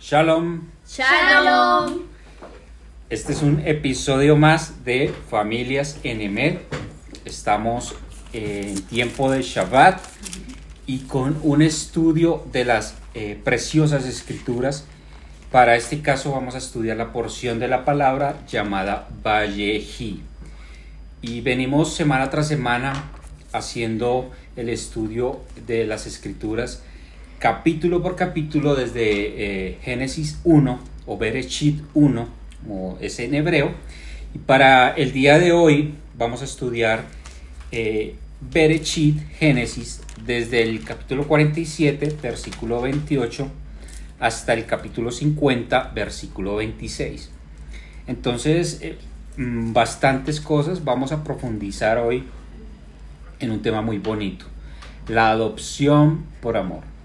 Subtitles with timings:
[0.00, 0.62] Shalom.
[0.88, 2.00] Shalom.
[3.10, 6.60] Este es un episodio más de Familias en Emed.
[7.26, 7.94] Estamos
[8.32, 10.00] en tiempo de Shabbat
[10.86, 14.86] y con un estudio de las eh, preciosas escrituras.
[15.52, 20.22] Para este caso vamos a estudiar la porción de la palabra llamada Valleji.
[21.20, 23.10] Y venimos semana tras semana
[23.52, 26.82] haciendo el estudio de las escrituras
[27.38, 32.28] capítulo por capítulo desde eh, Génesis 1 o Bereshit 1,
[32.62, 33.72] como es en hebreo.
[34.34, 37.04] Y para el día de hoy vamos a estudiar
[37.70, 38.16] eh,
[39.38, 43.48] Génesis, desde el capítulo 47, versículo 28,
[44.20, 47.30] hasta el capítulo 50, versículo 26.
[48.08, 48.98] Entonces, eh,
[49.36, 52.24] mm, bastantes cosas vamos a profundizar hoy
[53.38, 54.46] en un tema muy bonito,
[55.06, 56.97] la adopción por amor.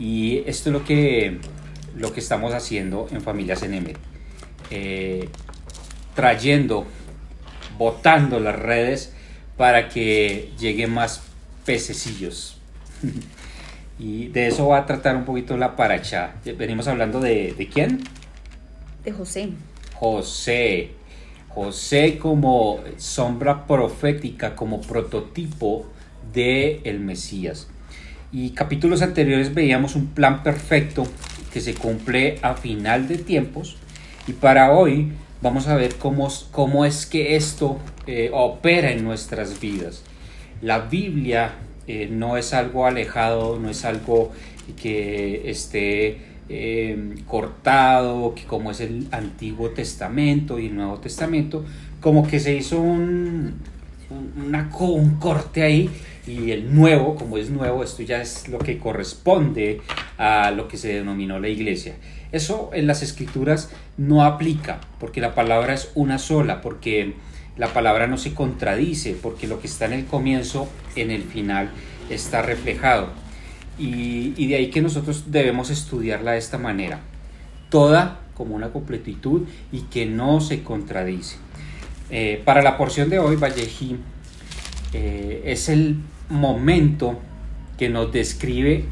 [0.00, 1.38] Y esto es lo que,
[1.94, 3.92] lo que estamos haciendo en Familias en
[4.70, 5.28] eh,
[6.14, 6.86] trayendo,
[7.76, 9.12] botando las redes
[9.58, 11.22] para que lleguen más
[11.66, 12.56] pececillos.
[13.98, 16.32] y de eso va a tratar un poquito la paracha.
[16.56, 18.00] Venimos hablando de, de quién?
[19.04, 19.50] De José.
[19.94, 20.92] José.
[21.50, 25.86] José como sombra profética, como prototipo
[26.32, 27.68] de el Mesías.
[28.32, 31.04] Y capítulos anteriores veíamos un plan perfecto
[31.52, 33.76] que se cumple a final de tiempos.
[34.28, 39.58] Y para hoy vamos a ver cómo, cómo es que esto eh, opera en nuestras
[39.60, 40.04] vidas.
[40.62, 41.54] La Biblia
[41.88, 44.30] eh, no es algo alejado, no es algo
[44.80, 51.64] que esté eh, cortado, que como es el Antiguo Testamento y el Nuevo Testamento,
[52.00, 53.54] como que se hizo un,
[54.36, 55.90] una, un corte ahí
[56.26, 59.80] y el nuevo, como es nuevo, esto ya es lo que corresponde
[60.18, 61.94] a lo que se denominó la iglesia.
[62.32, 67.14] Eso en las escrituras no aplica, porque la palabra es una sola, porque
[67.56, 71.70] la palabra no se contradice, porque lo que está en el comienzo, en el final,
[72.08, 73.08] está reflejado.
[73.78, 77.00] Y, de ahí que nosotros debemos estudiarla de esta manera,
[77.70, 79.42] toda como una completitud
[79.72, 81.36] y que no se contradice.
[82.10, 83.96] Eh, para la porción de hoy, Vallejí
[84.92, 85.96] eh, es el
[86.28, 87.18] momento
[87.78, 88.84] que nos describe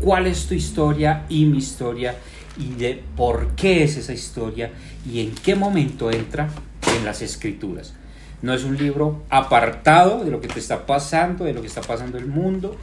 [0.00, 2.16] cuál es tu historia y mi historia
[2.56, 4.70] y de por qué es esa historia
[5.10, 6.48] y en qué momento entra
[6.96, 7.94] en las escrituras.
[8.42, 11.80] No es un libro apartado de lo que te está pasando, de lo que está
[11.80, 12.76] pasando el mundo,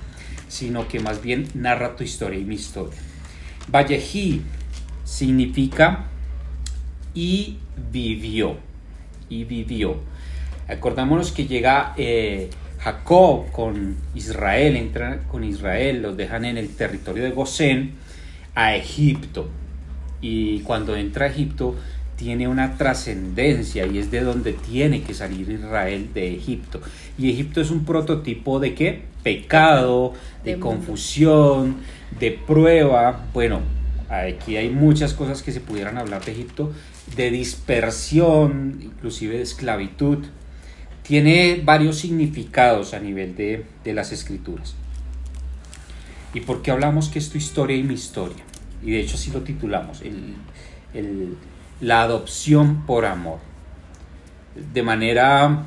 [0.47, 2.99] sino que más bien narra tu historia y mi historia.
[3.71, 4.41] Vallejí
[5.03, 6.05] significa
[7.13, 7.57] y
[7.91, 8.57] vivió,
[9.29, 9.97] y vivió.
[10.71, 12.49] Acordémonos que llega eh,
[12.79, 17.91] Jacob con Israel, entra con Israel, los dejan en el territorio de Gosén
[18.55, 19.49] a Egipto.
[20.21, 21.75] Y cuando entra a Egipto
[22.15, 26.79] tiene una trascendencia y es de donde tiene que salir Israel de Egipto.
[27.17, 29.01] Y Egipto es un prototipo de qué?
[29.23, 31.77] Pecado, de, confusión,
[32.19, 33.25] de prueba.
[33.33, 33.59] Bueno,
[34.09, 36.71] aquí hay muchas cosas que se pudieran hablar de Egipto,
[37.15, 40.19] de dispersión, inclusive de esclavitud
[41.03, 44.75] tiene varios significados a nivel de, las escrituras.
[46.33, 48.43] ¿Y por qué hablamos que es tu historia y mi historia?
[48.83, 50.01] Y de hecho así lo titulamos,
[51.81, 53.39] la adopción por amor.
[54.73, 55.65] De manera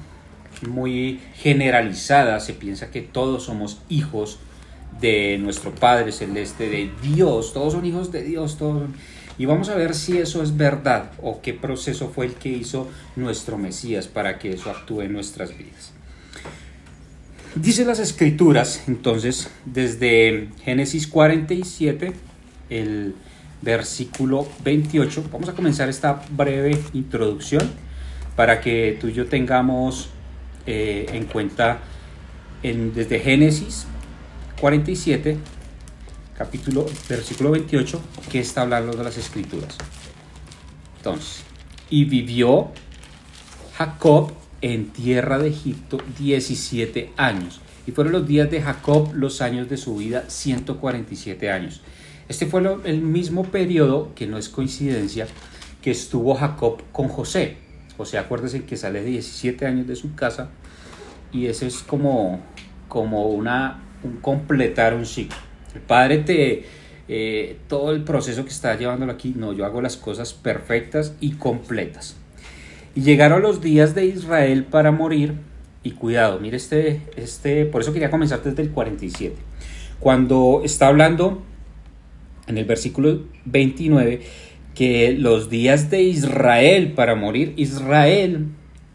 [0.69, 4.39] muy generalizada se piensa que todos somos hijos
[5.01, 8.89] de nuestro Padre Celeste, de Dios, todos son hijos de Dios, todos
[9.39, 12.89] y vamos a ver si eso es verdad o qué proceso fue el que hizo
[13.17, 15.93] nuestro Mesías para que eso actúe en nuestras vidas.
[17.57, 22.13] Dice las escrituras, entonces, desde Génesis 47,
[22.69, 23.15] el
[23.63, 27.71] versículo 28, vamos a comenzar esta breve introducción
[28.35, 30.11] para que tú y yo tengamos
[30.67, 31.79] eh, en cuenta
[32.63, 33.87] en, desde Génesis
[34.61, 35.39] 47
[36.37, 38.01] capítulo, versículo 28,
[38.31, 39.77] que está hablando de las escrituras.
[40.97, 41.43] Entonces,
[41.91, 42.71] y vivió
[43.77, 47.61] Jacob en tierra de Egipto 17 años.
[47.87, 51.83] Y fueron los días de Jacob los años de su vida, 147 años.
[52.29, 55.27] Este fue el mismo periodo, que no es coincidencia,
[55.83, 57.59] que estuvo Jacob con José.
[57.99, 60.49] José, acuérdese que sale de 17 años de su casa
[61.31, 62.41] y eso es como,
[62.89, 65.37] como una, un completar un ciclo.
[65.75, 66.65] El Padre te,
[67.09, 71.33] eh, todo el proceso que está llevándolo aquí, no, yo hago las cosas perfectas y
[71.33, 72.17] completas.
[72.95, 75.35] Y llegaron los días de Israel para morir,
[75.83, 79.35] y cuidado, mire este, este, por eso quería comenzar desde el 47.
[80.01, 81.43] Cuando está hablando
[82.47, 84.23] en el versículo 29
[84.75, 88.47] que los días de Israel para morir, Israel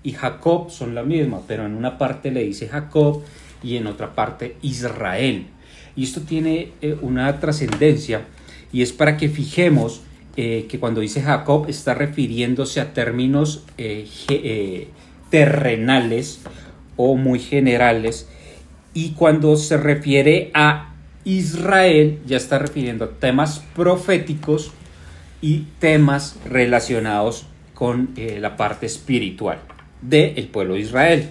[0.03, 3.21] y Jacob son la misma, pero en una parte le dice Jacob
[3.63, 5.47] y en otra parte Israel.
[5.95, 8.21] Y esto tiene eh, una trascendencia
[8.71, 10.01] y es para que fijemos
[10.37, 14.87] eh, que cuando dice Jacob está refiriéndose a términos eh,
[15.29, 16.41] terrenales
[16.95, 18.27] o muy generales
[18.93, 20.93] y cuando se refiere a
[21.25, 24.71] Israel ya está refiriendo a temas proféticos
[25.41, 28.09] y temas relacionados con
[28.39, 29.59] la parte espiritual
[30.01, 31.29] del pueblo de Israel.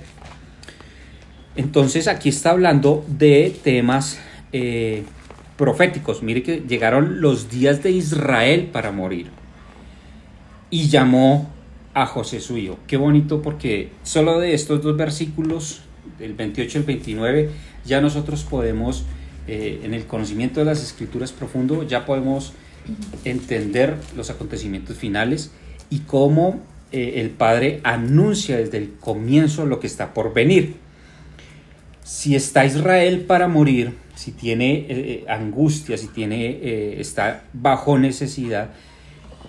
[1.59, 4.21] Entonces aquí está hablando de temas
[4.53, 5.05] eh,
[5.57, 6.23] proféticos.
[6.23, 9.27] Mire que llegaron los días de Israel para morir.
[10.71, 11.51] Y llamó
[11.95, 12.79] a José su hijo.
[12.87, 15.83] Qué bonito porque solo de estos dos versículos,
[16.21, 17.51] el 28 y el 29,
[17.85, 19.05] ya nosotros podemos,
[19.47, 22.53] eh, en el conocimiento de las escrituras profundo, ya podemos
[23.25, 25.51] entender los acontecimientos finales
[25.91, 26.61] y cómo
[26.93, 30.77] eh, el Padre anuncia desde el comienzo lo que está por venir.
[32.09, 38.71] Si está Israel para morir, si tiene eh, eh, angustia, si tiene, está bajo necesidad,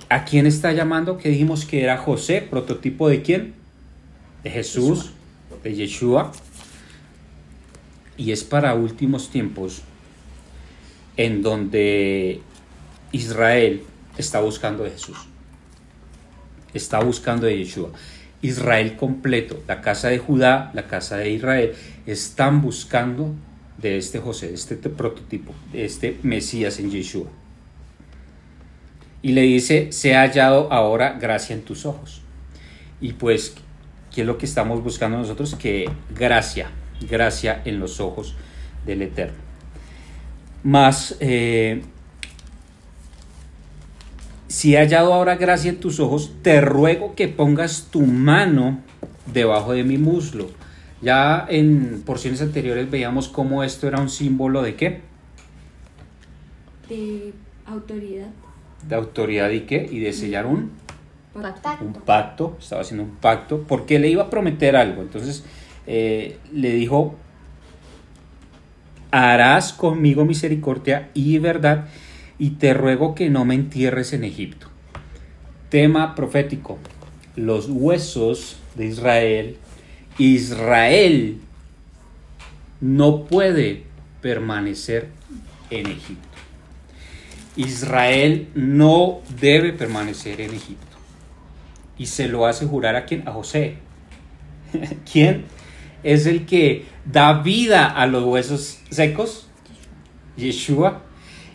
[0.10, 1.18] ¿a quién está llamando?
[1.18, 3.54] Que dijimos que era José, prototipo de quién?
[4.44, 5.14] De Jesús,
[5.64, 6.34] de Yeshua.
[8.18, 9.84] Y es para últimos tiempos
[11.16, 12.42] en donde
[13.14, 13.84] Israel
[14.18, 15.30] está buscando a Jesús
[16.74, 17.90] está buscando de Yeshua.
[18.42, 21.74] Israel completo, la casa de Judá, la casa de Israel,
[22.06, 23.34] están buscando
[23.78, 27.28] de este José, de este prototipo, de este Mesías en Yeshua.
[29.22, 32.22] Y le dice, se ha hallado ahora gracia en tus ojos.
[33.02, 33.56] Y pues,
[34.14, 35.56] ¿qué es lo que estamos buscando nosotros?
[35.56, 36.70] Que gracia,
[37.10, 38.36] gracia en los ojos
[38.86, 39.38] del Eterno.
[40.64, 41.82] Más, eh,
[44.50, 48.80] si he hallado ahora gracia en tus ojos, te ruego que pongas tu mano
[49.32, 50.48] debajo de mi muslo.
[51.02, 55.02] Ya en porciones anteriores veíamos cómo esto era un símbolo de qué?
[56.90, 57.32] De
[57.68, 58.30] autoridad.
[58.88, 59.88] De autoridad y qué?
[59.90, 60.72] Y de sellar un
[61.34, 61.86] pacto.
[61.86, 65.04] Un pacto, estaba haciendo un pacto, porque le iba a prometer algo.
[65.04, 65.46] Entonces
[65.86, 67.16] eh, le dijo,
[69.12, 71.88] harás conmigo misericordia y verdad
[72.40, 74.68] y te ruego que no me entierres en Egipto.
[75.68, 76.80] Tema profético.
[77.36, 79.58] Los huesos de Israel.
[80.18, 81.40] Israel
[82.82, 83.84] no puede
[84.22, 85.10] permanecer
[85.70, 86.28] en Egipto.
[87.58, 90.98] Israel no debe permanecer en Egipto.
[91.98, 93.28] Y se lo hace jurar a quién?
[93.28, 93.76] A José.
[95.12, 95.44] ¿Quién
[96.04, 99.48] es el que da vida a los huesos secos?
[100.38, 101.04] Yeshua.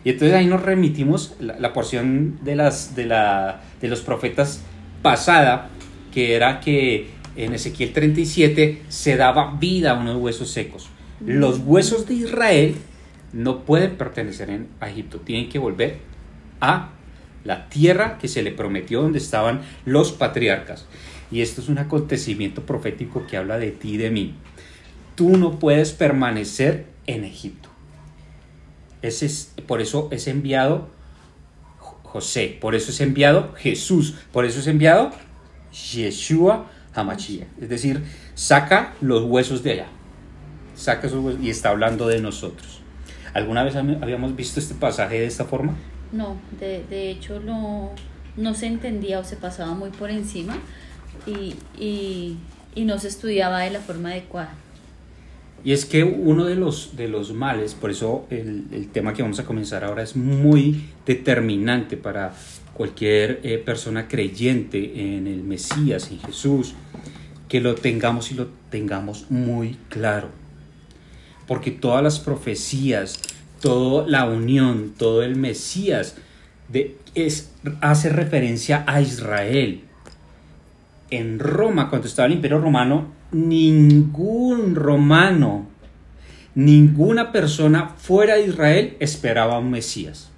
[0.05, 4.61] Y entonces ahí nos remitimos la, porción de, las, de, la, de los profetas
[5.01, 5.69] pasada,
[6.13, 10.89] que era que en Ezequiel 37 se daba vida a unos huesos secos.
[11.25, 12.75] Los huesos de Israel
[13.33, 15.97] no pueden pertenecer a Egipto, tienen que volver
[16.61, 16.89] a
[17.43, 20.85] la tierra que se le prometió donde estaban los patriarcas.
[21.31, 24.35] Y esto es un acontecimiento profético que habla de ti y de mí.
[25.15, 27.74] Tú no puedes permanecer en Egipto
[29.07, 30.89] es, por eso es enviado
[32.03, 35.11] José, por eso es enviado Jesús, por eso es enviado
[35.71, 37.47] Yeshua Hamashia.
[37.59, 38.03] Es decir,
[38.35, 39.87] saca los huesos de allá.
[40.75, 42.81] Saca esos huesos y está hablando de nosotros.
[43.33, 45.75] ¿Alguna vez habíamos visto este pasaje de esta forma?
[46.11, 47.91] No, de, de hecho no,
[48.37, 50.57] no se entendía o se pasaba muy por encima
[51.25, 52.37] y, y,
[52.75, 54.53] y no se estudiaba de la forma adecuada.
[55.65, 59.39] Y es que uno de los, de los males, por eso el, tema que vamos
[59.39, 62.35] a comenzar ahora es muy determinante para
[62.75, 66.75] cualquier eh, persona creyente en el Mesías, en Jesús,
[67.49, 70.29] que lo tengamos y lo tengamos muy claro.
[71.47, 73.19] Porque todas las profecías,
[73.59, 76.15] toda la unión, todo el Mesías
[76.69, 79.81] de, es, hace referencia a Israel.
[81.09, 85.67] En Roma, cuando estaba el Imperio Romano, ningún romano,
[86.53, 90.31] ninguna persona fuera de Israel esperaba un Mesías.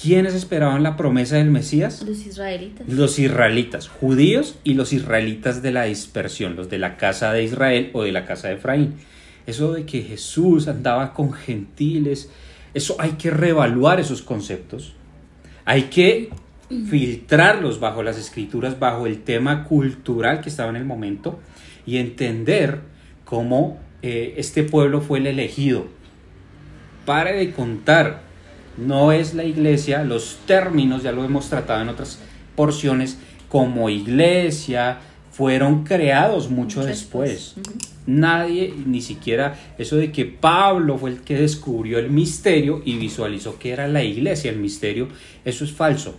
[0.00, 2.02] ¿Quiénes esperaban la promesa del Mesías?
[2.02, 2.86] Los israelitas.
[2.86, 7.90] Los israelitas, judíos y los israelitas de la dispersión, los de la casa de Israel
[7.94, 8.94] o de la casa de Efraín.
[9.46, 12.30] Eso de que Jesús andaba con gentiles,
[12.74, 14.92] eso hay que reevaluar esos conceptos.
[15.64, 16.30] Hay que
[16.68, 21.38] filtrarlos bajo las escrituras, bajo el tema cultural que estaba en el momento
[21.86, 22.80] y entender
[23.24, 25.86] cómo eh, este pueblo fue el elegido.
[27.04, 28.22] pare de contar.
[28.76, 32.18] No es la iglesia, los términos, ya lo hemos tratado en otras
[32.54, 33.18] porciones,
[33.48, 34.98] como iglesia,
[35.30, 37.54] fueron creados mucho, después.
[38.06, 43.58] Nadie, ni siquiera eso de que Pablo fue el que descubrió el misterio y visualizó
[43.58, 45.08] que era la iglesia el misterio,
[45.44, 46.16] eso es falso.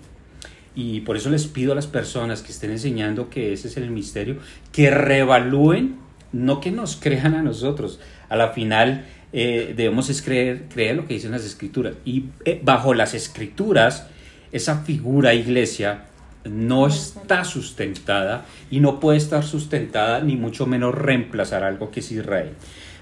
[0.79, 3.89] Y por eso les pido a las personas que estén enseñando que ese es el
[3.89, 4.37] misterio,
[4.71, 5.95] que reevalúen,
[6.31, 7.99] no que nos crean a nosotros.
[8.29, 11.95] A la final eh, debemos es creer, creer lo que dicen las escrituras.
[12.05, 14.05] Y eh, bajo las escrituras,
[14.51, 16.05] esa figura iglesia
[16.45, 22.11] no está sustentada y no puede estar sustentada ni mucho menos reemplazar algo que es
[22.11, 22.51] Israel.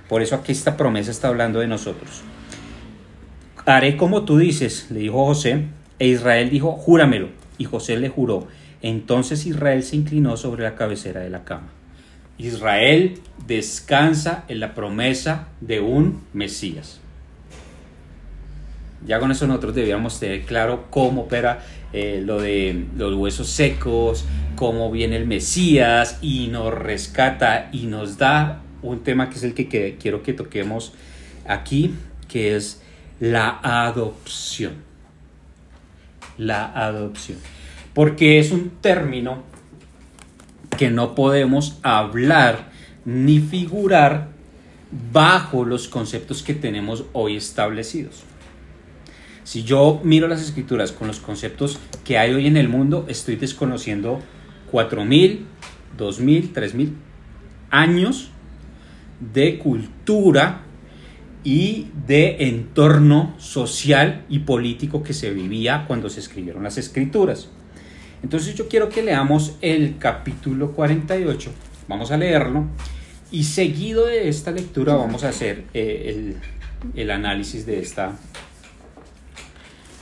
[0.08, 2.22] Por eso aquí esta promesa está hablando de nosotros.
[3.66, 5.66] Haré como tú dices, le dijo José,
[6.00, 7.44] e Israel dijo, júramelo.
[7.58, 8.48] Y José le juró.
[8.82, 11.70] Entonces Israel se inclinó sobre la cabecera de la cama.
[12.38, 17.00] Israel descansa en la promesa de un Mesías.
[19.08, 24.26] Ya con eso nosotros debíamos tener claro cómo opera eh, lo de los huesos secos,
[24.56, 29.54] cómo viene el Mesías y nos rescata y nos da un tema que es el
[29.54, 30.94] que, quiero que toquemos
[31.48, 31.94] aquí,
[32.28, 32.82] que es
[33.20, 34.74] la adopción.
[36.38, 37.38] La adopción.
[37.94, 39.44] Porque es un término
[40.78, 42.70] que no podemos hablar
[43.06, 44.30] ni figurar
[45.12, 48.24] bajo los conceptos que tenemos hoy establecidos.
[49.44, 53.36] Si yo miro las escrituras con los conceptos que hay hoy en el mundo, estoy
[53.36, 54.20] desconociendo
[54.72, 55.42] 4.000,
[55.98, 56.94] 2.000, 3.000
[57.70, 58.32] años
[59.34, 60.65] de cultura
[61.46, 67.48] y de entorno social y político que se vivía cuando se escribieron las escrituras.
[68.22, 71.52] Entonces yo quiero que leamos el capítulo 48,
[71.88, 72.66] vamos a leerlo
[73.32, 76.36] y seguido de esta lectura vamos a hacer eh,
[76.94, 78.18] el, el análisis de esta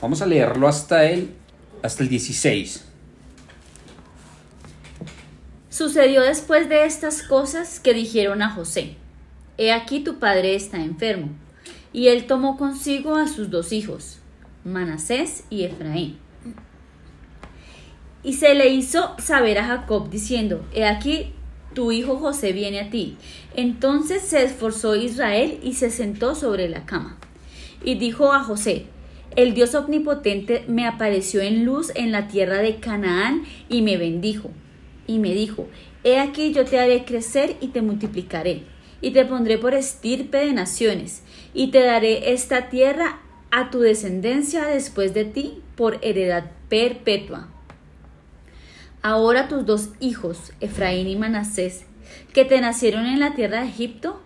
[0.04, 1.30] Vamos a leerlo hasta el,
[1.82, 2.84] hasta el 16.
[5.70, 8.96] Sucedió después de estas cosas que dijeron a José,
[9.56, 11.28] He aquí tu padre está enfermo.
[11.92, 14.18] Y él tomó consigo a sus dos hijos,
[14.64, 16.18] Manasés y Efraín.
[18.24, 21.32] Y se le hizo saber a Jacob diciendo, He aquí
[21.74, 23.16] tu hijo José viene a ti.
[23.54, 27.18] Entonces se esforzó Israel y se sentó sobre la cama.
[27.84, 28.86] Y dijo a José,
[29.36, 34.50] el Dios omnipotente me apareció en luz en la tierra de Canaán y me bendijo.
[35.06, 35.66] Y me dijo,
[36.04, 38.62] He aquí yo te haré crecer y te multiplicaré,
[39.04, 43.20] y te pondré por estirpe de naciones, y te daré esta tierra
[43.50, 47.48] a tu descendencia después de ti por heredad perpetua.
[49.02, 51.84] Ahora tus dos hijos, Efraín y Manasés,
[52.32, 54.22] que te nacieron en la tierra de Egipto,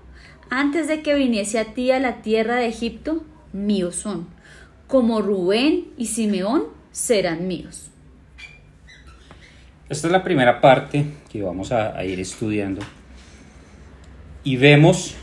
[0.50, 4.38] antes de que viniese a ti a la tierra de Egipto, míos son
[4.88, 7.90] como Rubén y Simeón serán míos.
[9.88, 12.80] Esta es la primera parte que vamos a, ir estudiando.
[14.49, 15.14] Y vemos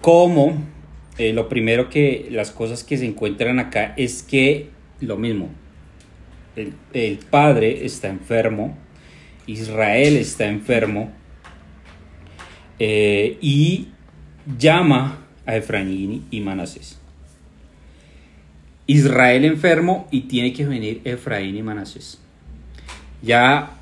[0.00, 0.56] cómo
[1.18, 4.70] eh, lo primero que las cosas que se encuentran acá es que
[5.00, 5.50] lo mismo,
[6.54, 8.78] el, padre está enfermo,
[9.48, 11.10] Israel está enfermo
[12.78, 13.88] eh, y
[14.56, 17.00] llama a Efraín y Manasés.
[18.86, 22.20] Israel enfermo y tiene que venir Efraín y Manasés.
[23.22, 23.72] Ya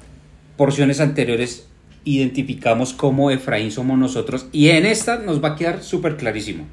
[0.57, 1.66] porciones anteriores
[2.07, 6.65] identificamos cómo Efraín somos nosotros y en esta nos va a quedar súper clarísimo.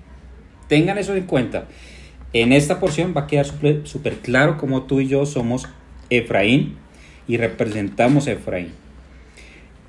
[0.70, 1.66] Tengan eso en cuenta.
[2.32, 3.46] En esta porción va a quedar
[3.84, 5.68] súper claro cómo tú y yo somos
[6.10, 6.76] Efraín
[7.28, 8.70] y representamos Efraín.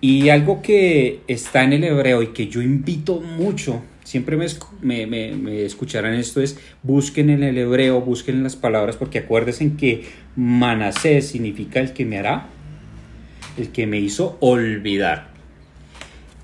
[0.01, 4.37] Y algo que está en el hebreo y que yo invito mucho siempre
[4.83, 9.73] me, me, escucharán esto es busquen en el hebreo, busquen en las palabras, porque acuérdense
[9.77, 10.05] que
[10.37, 12.47] Manasés significa el que me hará,
[13.57, 15.34] el que me hizo olvidar.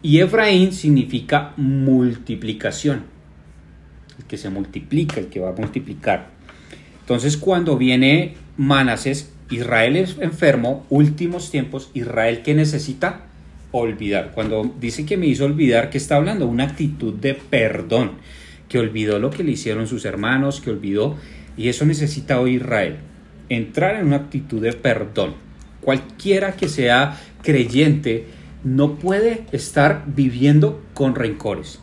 [0.03, 3.03] Y Efraín significa multiplicación,
[4.19, 6.29] el que se multiplica, el que va a multiplicar.
[7.01, 13.27] Entonces cuando viene Manasés, Israel es enfermo, últimos tiempos, Israel que necesita
[13.73, 14.33] olvidar.
[14.33, 16.47] Cuando dice que me hizo olvidar, ¿qué está hablando?
[16.47, 18.13] Una actitud de perdón,
[18.69, 21.17] que olvidó lo que le hicieron sus hermanos, que olvidó,
[21.57, 22.97] y eso necesita hoy Israel,
[23.49, 25.35] entrar en una actitud de perdón.
[25.81, 28.27] Cualquiera que sea creyente
[28.65, 31.81] no puede estar viviendo con rencores.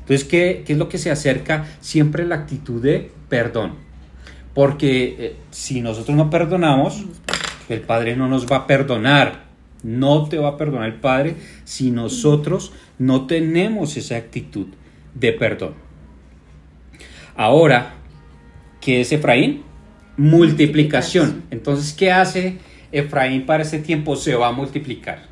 [0.00, 1.66] Entonces, ¿qué, qué es lo que se acerca?
[1.80, 3.74] Siempre la actitud de perdón.
[4.52, 7.04] Porque eh, si nosotros no perdonamos,
[7.68, 9.44] el Padre no nos va a perdonar.
[9.82, 14.66] No te va a perdonar el Padre si nosotros no tenemos esa actitud
[15.14, 15.74] de perdón.
[17.36, 17.94] Ahora,
[18.84, 19.62] ¿Qué es Efraín?
[20.18, 21.44] Multiplicación.
[21.50, 22.58] Entonces, ¿qué hace
[22.92, 24.14] Efraín para este tiempo?
[24.14, 25.22] Se va a multiplicar.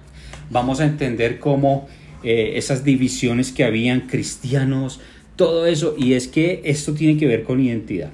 [0.52, 1.88] Vamos a entender cómo
[2.22, 5.00] eh, esas divisiones que habían cristianos,
[5.34, 8.10] todo eso, y es que esto tiene que ver con identidad.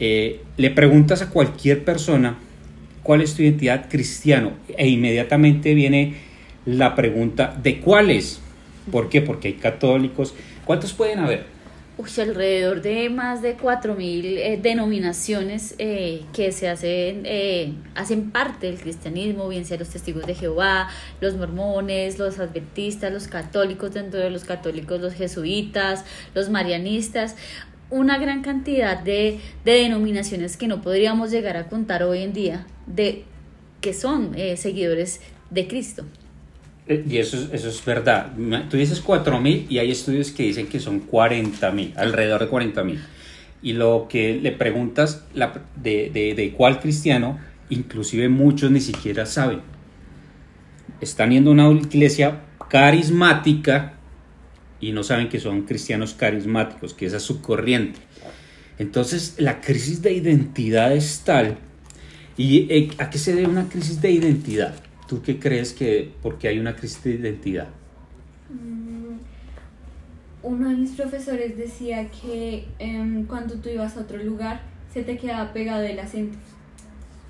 [0.00, 2.38] Eh, le preguntas a cualquier persona
[3.02, 6.14] cuál es tu identidad cristiano e inmediatamente viene
[6.64, 8.40] la pregunta de cuáles.
[8.90, 9.20] ¿Por qué?
[9.20, 10.34] Porque hay católicos.
[10.64, 11.44] ¿Cuántos pueden haber?
[11.98, 18.66] Uy, alrededor de más de 4.000 eh, denominaciones eh, que se hacen, eh, hacen parte
[18.66, 20.88] del cristianismo, bien sea los testigos de Jehová,
[21.20, 27.36] los mormones, los adventistas, los católicos, dentro de los católicos los jesuitas, los marianistas,
[27.90, 32.66] una gran cantidad de, de denominaciones que no podríamos llegar a contar hoy en día,
[32.86, 33.24] de
[33.82, 35.20] que son seguidores
[35.50, 36.06] de Cristo.
[36.86, 38.32] Eh, y eso es, eso es verdad.
[38.68, 42.98] Tú dices 4.000 y hay estudios que dicen que son 40.000, alrededor de 40.000.
[43.62, 45.24] Y lo que le preguntas
[45.76, 47.38] de, de, de, cuál cristiano,
[47.70, 49.60] inclusive muchos ni siquiera saben.
[51.00, 53.94] Están yendo a una iglesia carismática
[54.80, 58.00] y no saben que son cristianos carismáticos, que esa es su corriente.
[58.78, 61.56] Entonces la crisis de identidad es tal.
[62.36, 64.74] ¿Y eh, a qué se debe una crisis de identidad?
[65.12, 67.68] ¿Tú qué crees que porque hay una crisis de identidad?
[68.48, 69.18] Mm,
[70.42, 75.18] uno de mis profesores decía que em, cuando tú ibas a otro lugar se te
[75.18, 76.38] quedaba pegado el acento.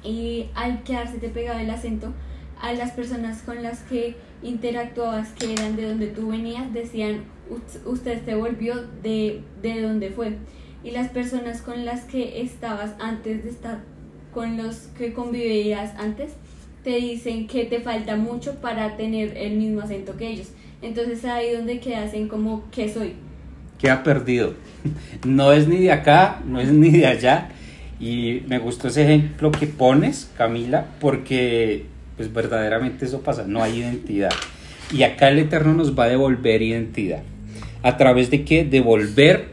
[0.04, 2.12] Y al quedarse te pegado el acento,
[2.60, 7.24] a las personas con las que interactuabas que eran de donde tú venías decían
[7.84, 10.36] usted se volvió de, de donde fue.
[10.84, 13.80] Y las personas con las que estabas antes de estar
[14.32, 16.30] con los que convivías antes
[16.82, 20.48] te dicen que te falta mucho para tener el mismo acento que ellos.
[20.82, 23.14] Entonces ahí donde hacen como que soy.
[23.78, 24.54] Que ha perdido.
[25.24, 27.50] No es ni de acá, no es ni de allá.
[28.00, 31.86] Y me gustó ese ejemplo que pones, Camila, porque
[32.16, 34.32] pues verdaderamente eso pasa, no hay identidad.
[34.92, 37.22] Y acá el Eterno nos va a devolver identidad.
[37.82, 38.64] ¿A través de qué?
[38.64, 39.52] Devolver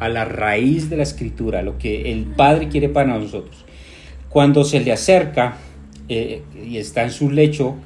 [0.00, 3.64] a la raíz de la escritura, lo que el Padre quiere para nosotros.
[4.28, 5.56] Cuando se le acerca
[6.08, 7.76] eh, y está en su lecho,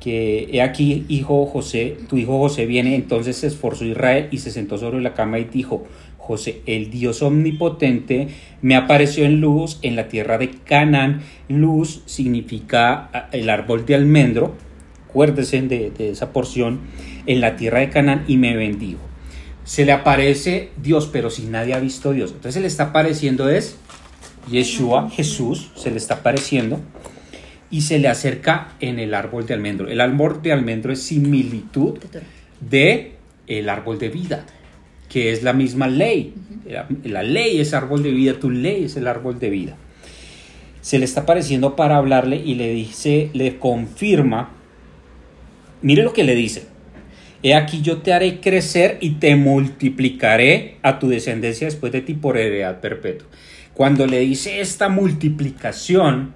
[0.00, 4.50] que he aquí, hijo José, tu hijo José viene, entonces se esforzó Israel y se
[4.50, 5.84] sentó sobre la cama y dijo,
[6.18, 8.28] José, el Dios omnipotente,
[8.62, 11.20] me apareció en luz en la tierra de Canaán.
[11.48, 14.54] Luz significa ah, el árbol de almendro,
[15.08, 16.80] acuérdese de, de esa porción,
[17.26, 19.00] en la tierra de Canaán y me bendijo.
[19.64, 22.30] Se le aparece Dios, pero si nadie ha visto Dios.
[22.30, 23.76] Entonces se le está apareciendo es
[24.50, 26.80] Yeshua, Jesús, se le está apareciendo
[27.74, 29.88] y se le acerca en el árbol de almendro.
[29.88, 31.98] El árbol de almendro es similitud
[32.60, 33.14] de
[33.48, 34.46] el árbol de vida,
[35.08, 36.34] que es la misma ley.
[37.02, 39.76] La, ley es árbol de vida, tu ley es el árbol de vida.
[40.82, 44.50] Se le está apareciendo para hablarle y le dice, le confirma,
[45.82, 46.68] mire lo que le dice.
[47.42, 52.14] He aquí yo te haré crecer y te multiplicaré a tu descendencia después de ti
[52.14, 53.26] por heredad perpetua.
[53.74, 56.34] Cuando le dice esta multiplicación,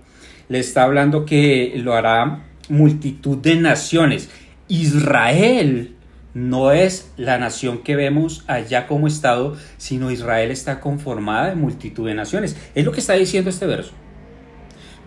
[0.48, 4.30] le está hablando que lo hará multitud de naciones.
[4.68, 5.94] Israel
[6.34, 12.06] no es la nación que vemos allá como Estado, sino Israel está conformada de multitud
[12.06, 12.56] de naciones.
[12.74, 13.92] Es lo que está diciendo este verso.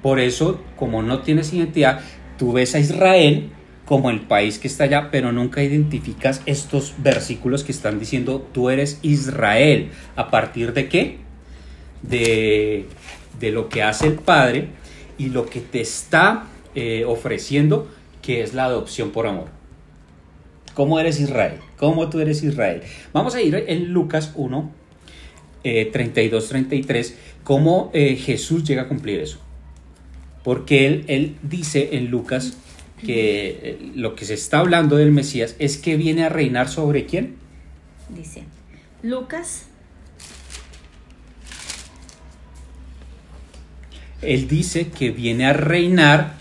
[0.01, 2.01] Por eso, como no tienes identidad,
[2.37, 3.51] tú ves a Israel
[3.85, 8.69] como el país que está allá, pero nunca identificas estos versículos que están diciendo tú
[8.69, 9.91] eres Israel.
[10.15, 11.17] ¿A partir de qué?
[12.01, 12.87] De,
[13.39, 14.69] de lo que hace el Padre
[15.21, 17.87] y lo que te está eh, ofreciendo,
[18.23, 19.49] que es la adopción por amor.
[20.73, 21.59] ¿Cómo eres Israel?
[21.77, 22.81] ¿Cómo tú eres Israel?
[23.13, 24.71] Vamos a ir en Lucas 1,
[25.61, 29.37] 32, 33, cómo eh, Jesús llega a cumplir eso.
[30.43, 32.57] Porque él, él dice en Lucas
[33.05, 37.05] que eh, lo que se está hablando del Mesías es que viene a reinar sobre
[37.05, 37.35] quién.
[38.09, 38.43] Dice
[39.03, 39.67] Lucas
[44.21, 46.35] Él dice que viene a reinar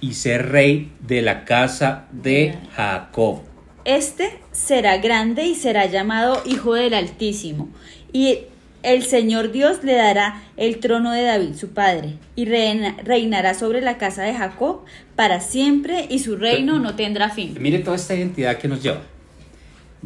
[0.00, 3.42] y ser rey de la casa de Jacob.
[3.84, 7.68] Este será grande y será llamado Hijo del Altísimo.
[8.12, 8.38] Y
[8.82, 13.98] el Señor Dios le dará el trono de David, su padre, y reinará sobre la
[13.98, 17.56] casa de Jacob para siempre, y su reino no tendrá fin.
[17.60, 19.02] Mire toda esta identidad que nos lleva.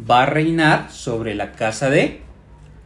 [0.09, 2.21] Va a reinar sobre la casa de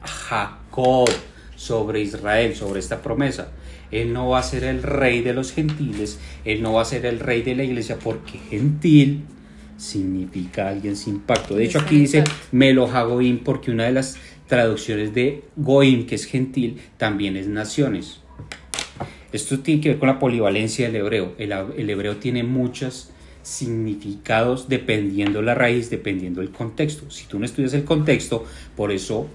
[0.01, 1.09] Jacob,
[1.55, 3.49] sobre Israel, sobre esta promesa.
[3.91, 7.05] Él no va a ser el rey de los gentiles, Él no va a ser
[7.05, 9.25] el rey de la iglesia, porque gentil
[9.77, 11.55] significa alguien sin pacto.
[11.55, 14.17] De hecho, aquí dice Melo Hagoim, porque una de las
[14.47, 18.21] traducciones de Goim, que es gentil, también es naciones.
[19.31, 21.35] Esto tiene que ver con la polivalencia del hebreo.
[21.37, 23.11] El, el hebreo tiene muchos
[23.43, 27.11] significados dependiendo la raíz, dependiendo el contexto.
[27.11, 28.45] Si tú no estudias el contexto,
[28.75, 29.27] por eso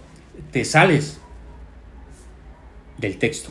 [0.51, 1.21] te sales
[2.99, 3.51] del texto.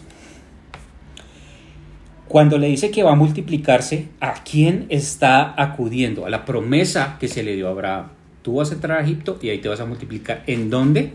[2.29, 6.27] Cuando le dice que va a multiplicarse, ¿a quién está acudiendo?
[6.27, 8.09] A la promesa que se le dio a Abraham.
[8.43, 10.43] Tú vas a entrar a Egipto y ahí te vas a multiplicar.
[10.45, 11.13] ¿En dónde?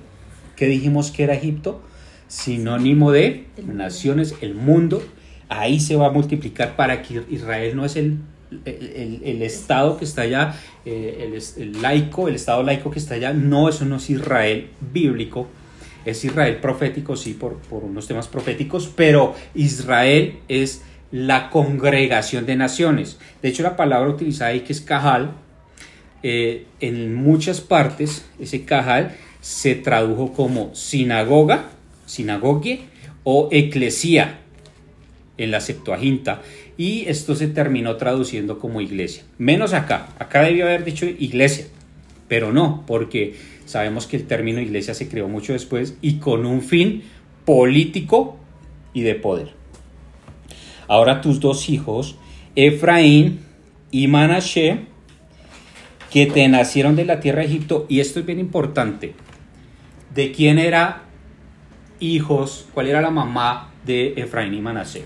[0.56, 1.80] ¿Qué dijimos que era Egipto?
[2.26, 5.04] Sinónimo de naciones, el mundo.
[5.48, 8.18] Ahí se va a multiplicar para que Israel no es el,
[8.64, 13.32] el, Estado que está allá, eh, el, laico, el Estado laico que está allá.
[13.32, 15.46] No, eso no es Israel bíblico.
[16.04, 20.82] Es Israel profético, sí, por, por unos temas proféticos, pero Israel es
[21.14, 23.20] la congregación de naciones.
[23.40, 25.30] De hecho, la palabra utilizada ahí que es cajal,
[26.24, 31.66] eh, en muchas partes ese cajal se tradujo como sinagoga,
[32.04, 32.86] sinagogue
[33.22, 34.40] o eclesía
[35.38, 36.42] en la Septuaginta
[36.76, 39.22] y esto se terminó traduciendo como iglesia.
[39.38, 41.66] Menos acá, acá debió haber dicho iglesia,
[42.26, 46.60] pero no, porque sabemos que el término iglesia se creó mucho después y con un
[46.60, 47.04] fin
[47.44, 48.36] político
[48.92, 49.63] y de poder.
[50.88, 52.16] Ahora tus dos hijos,
[52.56, 53.40] Efraín
[53.90, 54.86] y Manashe,
[56.10, 59.14] que te nacieron de la tierra de Egipto, y esto es bien importante,
[60.14, 61.02] ¿de quién era
[62.00, 65.04] hijos, cuál era la mamá de Efraín y Manashe?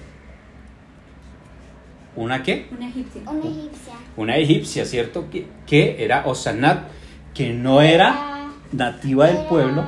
[2.16, 2.66] ¿Una qué?
[2.76, 3.22] Una egipcia.
[3.26, 3.92] Una egipcia.
[4.16, 5.26] Una egipcia, ¿cierto?
[5.66, 6.88] Que, era Osanat,
[7.32, 9.84] que no era nativa del pueblo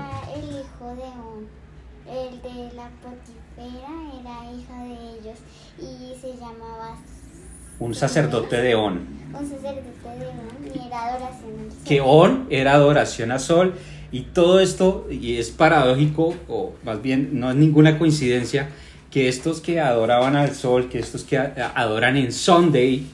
[7.81, 9.01] un sacerdote de On.
[9.33, 9.83] Un sacerdote
[10.19, 11.81] de On y era adoración al sol.
[11.85, 13.75] Que On era adoración a sol.
[14.13, 18.69] Y todo esto, y es paradójico, o más bien no es ninguna coincidencia,
[19.11, 23.07] que estos que adoraban al sol, que estos que adoran en Sunday,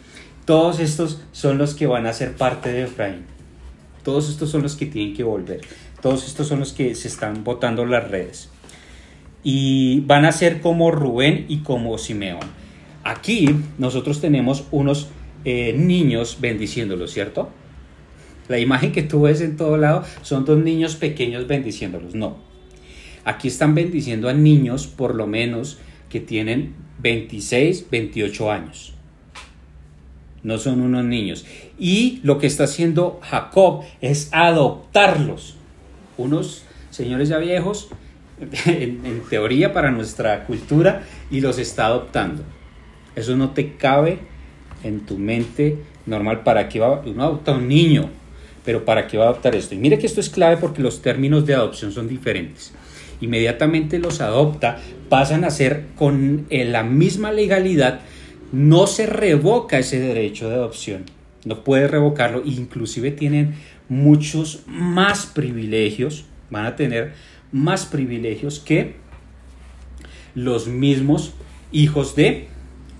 [0.46, 3.26] todos estos son los que van a ser parte de Efraín.
[4.04, 5.60] Todos estos son los que tienen que volver.
[6.00, 8.48] Todos estos son los que se están botando las redes.
[9.42, 12.65] Y van a ser como Rubén y como Simeón.
[13.06, 15.06] Aquí nosotros tenemos unos
[15.44, 17.50] eh, niños bendiciéndolos, ¿cierto?
[18.48, 22.16] La imagen que tú ves en todo lado son dos niños pequeños bendiciéndolos.
[22.16, 22.36] No.
[23.24, 28.94] Aquí están bendiciendo a niños por lo menos que tienen 26, 28 años.
[30.42, 31.46] No son unos niños.
[31.78, 35.54] Y lo que está haciendo Jacob es adoptarlos.
[36.18, 37.88] Unos señores ya viejos,
[38.66, 42.42] en, en teoría para nuestra cultura, y los está adoptando.
[43.16, 44.18] Eso no te cabe
[44.84, 46.42] en tu mente normal.
[46.42, 48.10] ¿Para qué va uno adopta un niño?
[48.64, 49.74] Pero ¿para qué va a adoptar esto?
[49.74, 52.72] Y mire que esto es clave porque los términos de adopción son diferentes.
[53.20, 58.00] Inmediatamente los adopta, pasan a ser con la misma legalidad,
[58.52, 61.04] no se revoca ese derecho de adopción.
[61.44, 63.54] No puede revocarlo, inclusive tienen
[63.88, 67.14] muchos más privilegios, van a tener
[67.52, 68.96] más privilegios que
[70.34, 71.32] los mismos
[71.72, 72.48] hijos de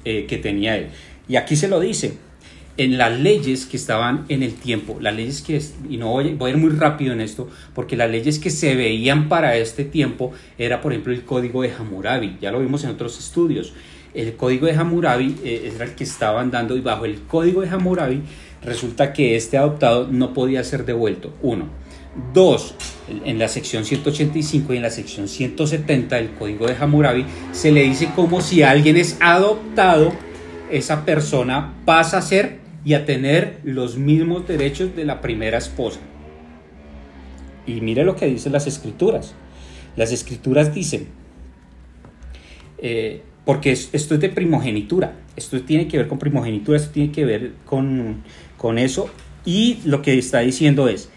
[0.09, 0.87] eh, que tenía él.
[1.29, 2.15] Y aquí se lo dice,
[2.77, 6.49] en las leyes que estaban en el tiempo, las leyes que, y no voy, a
[6.49, 10.81] ir muy rápido en esto, porque las leyes que se veían para este tiempo era,
[10.81, 13.73] por ejemplo, el código de Hammurabi, ya lo vimos en otros estudios.
[14.15, 17.69] El código de Hammurabi eh, era el que estaban dando y bajo el código de
[17.69, 18.23] Hammurabi
[18.63, 21.35] resulta que este adoptado no podía ser devuelto.
[21.43, 21.69] Uno.
[22.33, 22.77] Dos,
[23.09, 27.83] en la sección 185 y en la sección 170 del Código de Hammurabi se le
[27.83, 30.13] dice como si alguien es adoptado,
[30.71, 36.01] esa persona pasa a ser y a tener los mismos derechos de la primera esposa.
[37.67, 39.35] Y mire lo que dicen las escrituras.
[39.97, 41.09] Las escrituras dicen,
[42.79, 47.25] eh, porque esto es de primogenitura, esto tiene que ver con primogenitura, esto tiene que
[47.25, 48.23] ver con,
[48.57, 49.09] con eso,
[49.45, 51.09] y lo que está diciendo es,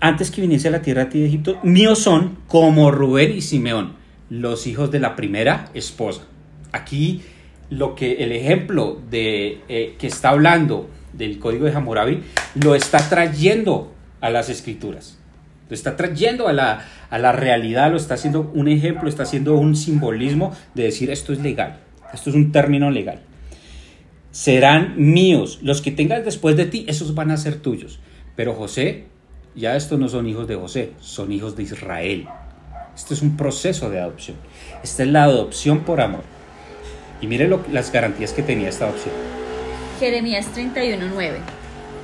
[0.00, 3.94] antes que viniese a la tierra de Egipto, míos son como Rubén y Simeón,
[4.30, 6.22] los hijos de la primera esposa.
[6.72, 7.22] Aquí
[7.68, 12.22] lo que el ejemplo de eh, que está hablando del código de Hammurabi
[12.54, 15.18] lo está trayendo a las escrituras.
[15.68, 19.54] Lo está trayendo a la, a la realidad, lo está haciendo un ejemplo, está haciendo
[19.54, 21.78] un simbolismo de decir esto es legal,
[22.12, 23.20] esto es un término legal.
[24.32, 28.00] Serán míos, los que tengas después de ti, esos van a ser tuyos.
[28.36, 29.06] Pero José
[29.54, 32.28] ya estos no son hijos de José, son hijos de Israel.
[32.94, 34.36] Esto es un proceso de adopción.
[34.82, 36.22] Esta es la adopción por amor.
[37.20, 39.14] Y mire las garantías que tenía esta adopción.
[39.98, 41.38] Jeremías 31:9.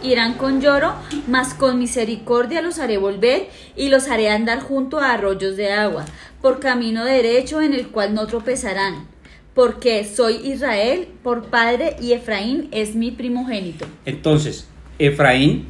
[0.02, 0.94] Irán con lloro,
[1.26, 6.04] mas con misericordia los haré volver y los haré andar junto a arroyos de agua,
[6.42, 9.06] por camino derecho en el cual no tropezarán.
[9.54, 13.86] Porque soy Israel por padre y Efraín es mi primogénito.
[14.04, 15.66] Entonces, Efraín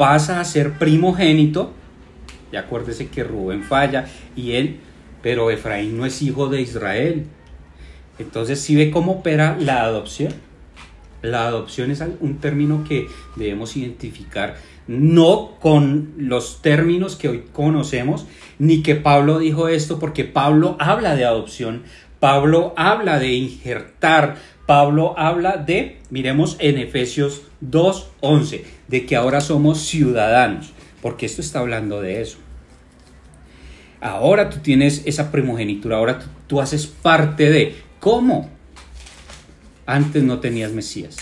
[0.00, 1.74] pasa a ser primogénito.
[2.50, 4.78] Y acuérdese que Rubén falla y él,
[5.20, 7.26] pero Efraín no es hijo de Israel.
[8.18, 10.32] Entonces, si ve cómo opera la adopción.
[11.20, 18.24] La adopción es un término que debemos identificar no con los términos que hoy conocemos,
[18.58, 21.82] ni que Pablo dijo esto, porque Pablo habla de adopción,
[22.20, 29.82] Pablo habla de injertar, Pablo habla de, miremos en Efesios 2.11, de que ahora somos
[29.82, 32.38] ciudadanos, porque esto está hablando de eso.
[34.00, 38.50] Ahora tú tienes esa primogenitura, ahora tú, haces parte de, ¿cómo?
[39.86, 41.16] Antes no tenías Mesías.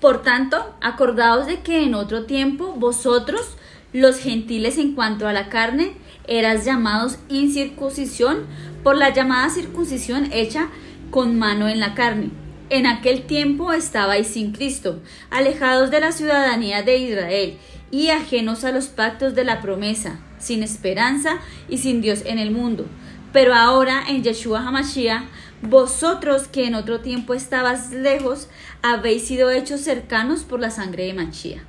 [0.00, 3.56] Por tanto, acordaos de que en otro tiempo vosotros,
[3.92, 5.92] los gentiles en cuanto a la carne,
[6.26, 8.46] eras llamados incircuncisión
[8.82, 10.70] por la llamada circuncisión hecha
[11.10, 12.30] con mano en la carne.
[12.70, 17.58] En aquel tiempo estabais sin Cristo, alejados de la ciudadanía de Israel
[17.90, 22.52] y ajenos a los pactos de la promesa, sin esperanza y sin Dios en el
[22.52, 22.86] mundo.
[23.32, 25.24] Pero ahora en Yeshua HaMashiach
[25.62, 28.48] vosotros que en otro tiempo estabas lejos,
[28.82, 31.64] habéis sido hechos cercanos por la sangre de Machía.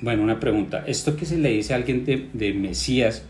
[0.00, 0.84] Bueno, una pregunta.
[0.86, 3.22] Esto que se le dice a alguien de, Mesías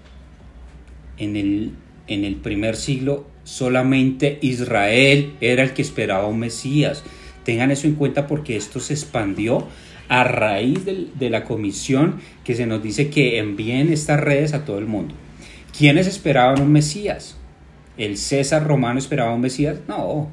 [1.18, 1.72] en el,
[2.06, 7.04] en el primer siglo, solamente Israel era el que esperaba un Mesías.
[7.44, 9.66] Tengan eso en cuenta porque esto se expandió
[10.08, 14.78] a raíz de, la comisión que se nos dice que envíen estas redes a todo
[14.78, 15.14] el mundo.
[15.76, 17.36] ¿Quiénes esperaban un Mesías?
[17.96, 19.78] ¿El César romano esperaba un Mesías?
[19.88, 20.30] No.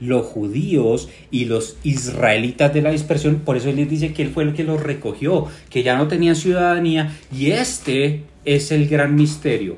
[0.00, 4.30] Los judíos y los israelitas de la dispersión, por eso él les dice que él
[4.30, 9.14] fue el que los recogió, que ya no tenían ciudadanía, y este es el gran
[9.14, 9.76] misterio.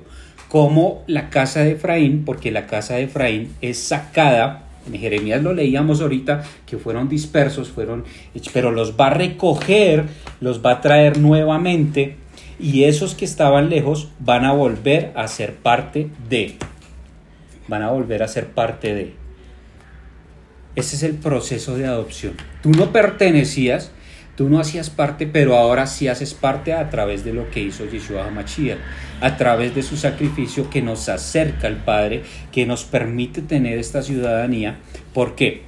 [0.55, 5.53] Como la casa de Efraín, porque la casa de Efraín es sacada, en Jeremías lo
[5.53, 8.05] leíamos ahorita, que fueron dispersos, fueron,
[8.53, 10.05] pero los va a recoger,
[10.41, 12.19] los va a traer nuevamente,
[12.61, 16.55] y esos que estaban lejos van a volver a ser parte de
[17.67, 19.15] van a volver a ser parte de.
[20.77, 22.35] Ese es el proceso de adopción.
[22.63, 23.91] Tú no pertenecías,
[24.37, 27.85] tú no hacías parte, pero ahora sí haces parte a través de lo que hizo
[27.87, 28.79] Yeshua HaMashiach,
[29.21, 34.03] a través de su sacrificio que nos acerca al Padre, que nos permite tener esta
[34.03, 34.79] ciudadanía.
[35.13, 35.63] ¿Por qué?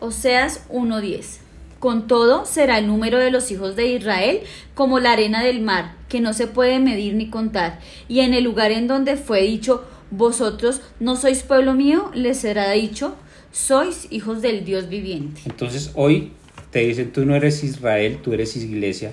[0.00, 1.42] Oseas 1.10
[1.82, 5.96] con todo, será el número de los hijos de Israel como la arena del mar,
[6.08, 7.80] que no se puede medir ni contar.
[8.06, 12.70] Y en el lugar en donde fue dicho, vosotros no sois pueblo mío, les será
[12.70, 13.16] dicho,
[13.50, 15.40] sois hijos del Dios viviente.
[15.44, 16.30] Entonces hoy
[16.72, 19.12] te dicen, tú no eres Israel, tú eres iglesia.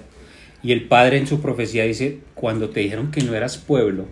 [0.63, 4.06] Y el Padre en su profecía dice, cuando te dijeron que no eras pueblo,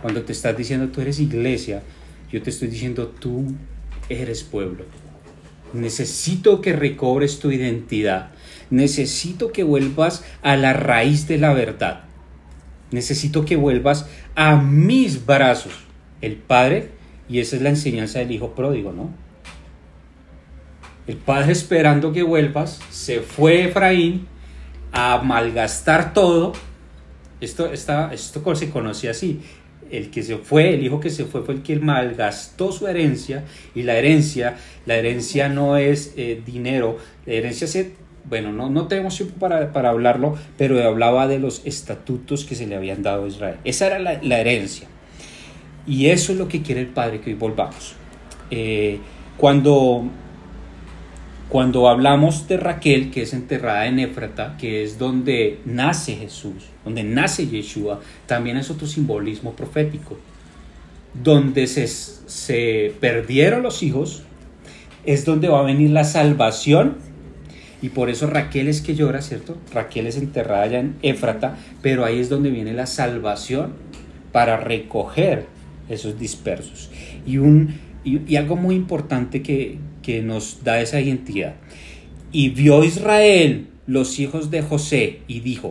[0.00, 1.82] cuando te estás diciendo tú eres iglesia,
[2.30, 3.46] yo te estoy diciendo tú
[4.08, 4.84] eres pueblo.
[5.72, 8.32] Necesito que recobres tu identidad.
[8.70, 12.04] Necesito que vuelvas a la raíz de la verdad.
[12.90, 15.72] Necesito que vuelvas a mis brazos
[16.20, 16.90] el padre,
[17.28, 19.10] y esa es la enseñanza del hijo pródigo, ¿no?
[21.06, 24.26] El padre esperando que vuelvas, se fue Efraín
[24.92, 26.52] a malgastar todo.
[27.40, 29.40] Esto, está, esto se conoce así.
[29.90, 33.44] El que se fue, el hijo que se fue fue el que malgastó su herencia
[33.74, 37.92] y la herencia, la herencia no es eh, dinero, la herencia se,
[38.24, 42.66] bueno, no, no tenemos tiempo para, para, hablarlo, pero hablaba de los estatutos que se
[42.66, 43.56] le habían dado a Israel.
[43.64, 44.88] Esa era la, la herencia.
[45.86, 47.94] Y eso es lo que quiere el Padre, que hoy volvamos.
[48.50, 48.98] Eh,
[49.36, 50.04] cuando,
[51.52, 57.04] cuando hablamos de Raquel, que es enterrada en Éfrata, que es donde nace Jesús, donde
[57.04, 60.16] nace Yeshua, también es otro simbolismo profético.
[61.12, 64.22] Donde se, se perdieron los hijos,
[65.04, 66.96] es donde va a venir la salvación.
[67.82, 69.58] Y por eso Raquel es que llora, ¿cierto?
[69.74, 73.74] Raquel es enterrada allá en Éfrata, pero ahí es donde viene la salvación
[74.32, 75.44] para recoger
[75.90, 76.90] esos dispersos.
[77.26, 81.54] Y, un, y, algo muy importante que, que nos da esa identidad.
[82.32, 85.68] Y vio Israel los hijos de José y dijo,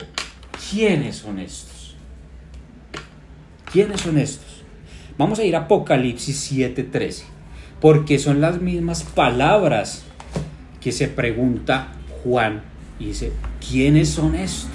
[0.71, 1.95] ¿quiénes son estos?
[3.71, 4.63] ¿Quiénes son estos?
[5.17, 7.23] Vamos a ir a Apocalipsis 7:13,
[7.79, 10.03] porque son las mismas palabras
[10.81, 12.63] que se pregunta Juan
[12.99, 13.31] y dice,
[13.69, 14.71] ¿quiénes son estos?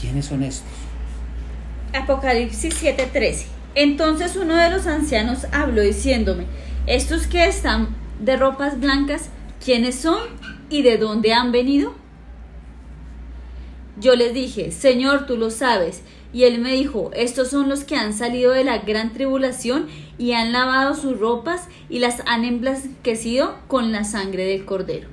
[0.00, 0.68] ¿Quiénes son estos?
[1.92, 3.46] Apocalipsis 7:13.
[3.74, 6.44] Entonces uno de los ancianos habló diciéndome,
[6.86, 7.88] estos que están
[8.20, 9.30] de ropas blancas,
[9.64, 10.18] ¿quiénes son
[10.68, 11.94] y de dónde han venido?
[13.98, 16.02] Yo les dije, Señor, tú lo sabes.
[16.32, 19.86] Y él me dijo, estos son los que han salido de la gran tribulación
[20.18, 25.08] y han lavado sus ropas y las han emblanquecido con la sangre del cordero.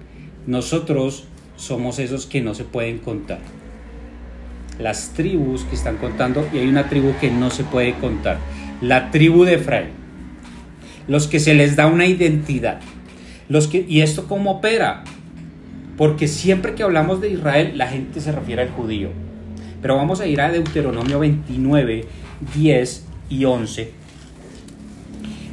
[0.47, 1.25] Nosotros
[1.57, 3.39] somos esos que no se pueden contar.
[4.79, 8.39] Las tribus que están contando y hay una tribu que no se puede contar.
[8.81, 10.00] La tribu de Efraín.
[11.07, 12.79] Los que se les da una identidad.
[13.49, 15.03] Los que, ¿Y esto cómo opera?
[15.97, 19.09] Porque siempre que hablamos de Israel, la gente se refiere al judío.
[19.81, 22.05] Pero vamos a ir a Deuteronomio 29,
[22.55, 23.91] 10 y 11.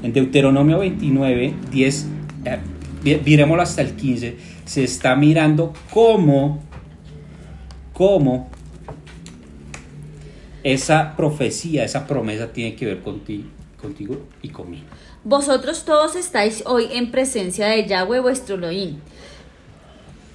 [0.03, 2.07] En Deuteronomio 29, 10,
[2.45, 6.63] eh, hasta el 15, se está mirando cómo,
[7.93, 8.49] cómo
[10.63, 13.45] esa profecía, esa promesa tiene que ver contigo,
[13.81, 14.87] contigo y conmigo.
[15.25, 18.99] Vosotros todos estáis hoy en presencia de Yahweh vuestro Elohim.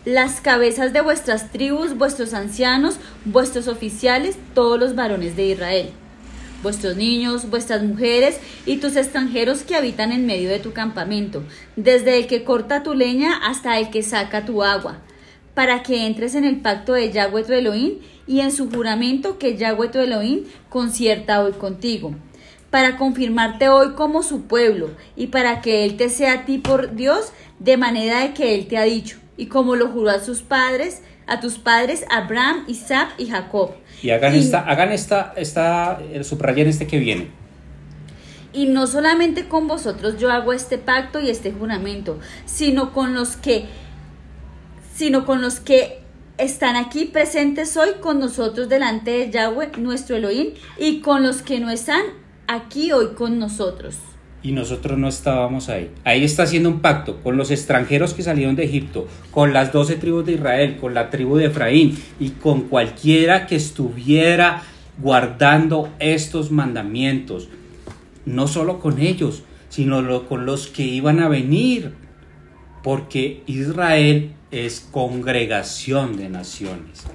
[0.06, 5.90] Las cabezas de vuestras tribus, vuestros ancianos, vuestros oficiales, todos los varones de Israel,
[6.62, 11.44] vuestros niños, vuestras mujeres y tus extranjeros que habitan en medio de tu campamento,
[11.78, 15.00] desde el que corta tu leña hasta el que saca tu agua,
[15.54, 19.56] para que entres en el pacto de Yahweh tu Elohim y en su juramento que
[19.56, 22.14] Yahweh tu Elohim concierta hoy contigo
[22.74, 26.96] para confirmarte hoy como su pueblo y para que Él te sea a ti por
[26.96, 30.42] Dios de manera de que Él te ha dicho y como lo juró a sus
[30.42, 33.74] padres, a tus padres Abraham, Isaac y Jacob.
[34.02, 37.28] Y hagan esta, hagan esta, esta, eh, subrayen este que viene.
[38.54, 43.38] Y no solamente con vosotros yo hago este pacto y este juramento, sino con los
[43.38, 43.66] que,
[44.96, 46.00] sino con los que
[46.40, 51.60] están aquí presentes hoy con nosotros delante de Yahweh, nuestro Elohim, y con los que
[51.60, 53.98] no están aquí hoy con nosotros
[54.44, 55.90] y nosotros no estábamos ahí.
[56.04, 59.96] Ahí está haciendo un pacto con los extranjeros que salieron de Egipto, con las doce
[59.96, 64.62] tribus de Israel, con la tribu de Efraín y con cualquiera que estuviera
[65.02, 67.48] guardando estos mandamientos.
[68.26, 71.94] No solo con ellos, sino con los que iban a venir.
[72.84, 77.06] Porque Israel es congregación de naciones.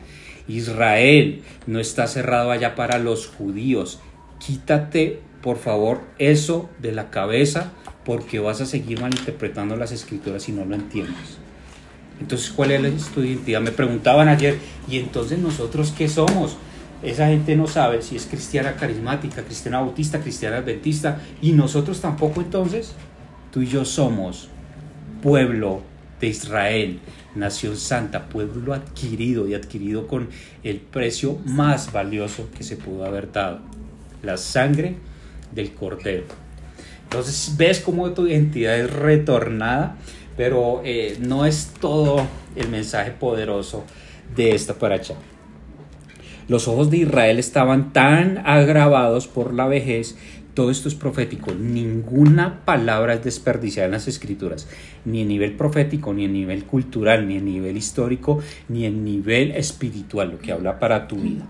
[0.49, 4.01] Israel no está cerrado allá para los judíos.
[4.39, 7.73] Quítate por favor, eso de la cabeza,
[8.05, 11.39] porque vas a seguir malinterpretando las escrituras si no lo entiendes.
[12.21, 13.61] Entonces, ¿cuál es tu identidad?
[13.61, 16.57] Me preguntaban ayer, ¿y entonces nosotros qué somos?
[17.03, 22.41] Esa gente no sabe si es cristiana carismática, cristiana bautista, cristiana adventista, y nosotros tampoco
[22.41, 22.95] entonces.
[23.53, 24.49] Tú y yo somos
[25.23, 25.83] pueblo
[26.21, 26.99] de Israel,
[27.37, 30.29] nación santa, pueblo adquirido y adquirido con
[30.65, 33.61] el precio más valioso que se pudo haber dado,
[34.23, 34.97] la sangre
[35.53, 36.25] del Cordero.
[37.05, 39.97] Entonces ves cómo tu identidad es retornada,
[40.37, 43.85] pero eh, no es todo el mensaje poderoso
[44.37, 45.15] de esta paracha.
[46.49, 50.17] Los ojos de Israel estaban tan agravados por la vejez,
[50.55, 54.69] todo esto es profético, ninguna palabra es desperdiciada en las escrituras,
[55.05, 59.53] ni en nivel profético, ni en nivel cultural, ni en nivel histórico, ni en nivel
[59.53, 61.49] espiritual, lo que habla para tu vida.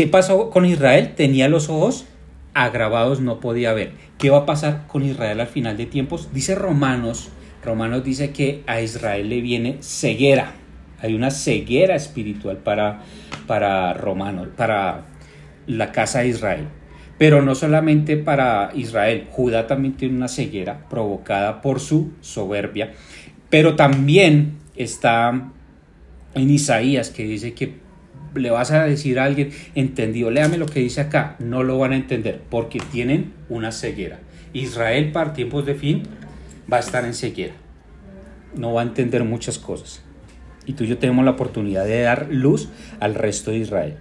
[0.00, 1.12] ¿Qué pasó con Israel?
[1.14, 2.06] Tenía los ojos
[2.54, 3.92] agravados no podía haber.
[4.16, 6.30] ¿Qué va a pasar con Israel al final de tiempos?
[6.32, 7.28] Dice Romanos,
[7.62, 10.54] Romanos dice que a Israel le viene ceguera.
[11.02, 13.02] Hay una ceguera espiritual para,
[13.46, 15.04] para Romanos, para
[15.66, 16.68] la casa de Israel.
[17.18, 22.94] Pero no solamente para Israel, Judá también tiene una ceguera provocada por su soberbia.
[23.50, 25.50] Pero también está
[26.34, 27.89] en Isaías que dice que
[28.34, 31.92] le vas a decir a alguien, entendió, léame lo que dice acá, no lo van
[31.92, 34.20] a entender porque tienen una ceguera.
[34.52, 36.02] Israel para tiempos de fin
[36.72, 37.54] va a estar en ceguera,
[38.54, 40.02] no va a entender muchas cosas.
[40.66, 42.68] Y tú y yo tenemos la oportunidad de dar luz
[43.00, 43.96] al resto de Israel.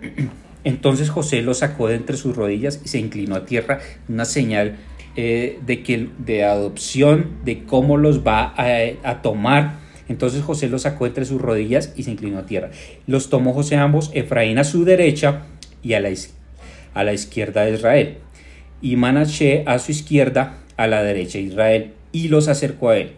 [0.64, 4.76] Entonces José lo sacó de entre sus rodillas y se inclinó a tierra, una señal
[5.16, 8.66] eh, de, que, de adopción, de cómo los va a,
[9.02, 9.81] a tomar
[10.12, 12.70] entonces José los sacó entre sus rodillas y se inclinó a tierra.
[13.06, 15.44] Los tomó José ambos, Efraín a su derecha
[15.82, 16.10] y a la,
[16.92, 18.18] a la izquierda de Israel,
[18.82, 23.12] y Manaché a su izquierda, a la derecha de Israel, y los acercó a él.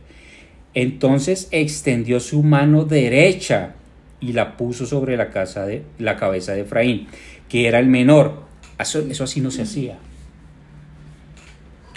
[0.72, 3.74] Entonces extendió su mano derecha
[4.20, 7.08] y la puso sobre la, casa de, la cabeza de Efraín,
[7.48, 8.44] que era el menor.
[8.78, 9.98] Eso, eso así no se hacía.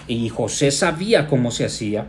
[0.07, 2.07] Y José sabía cómo se hacía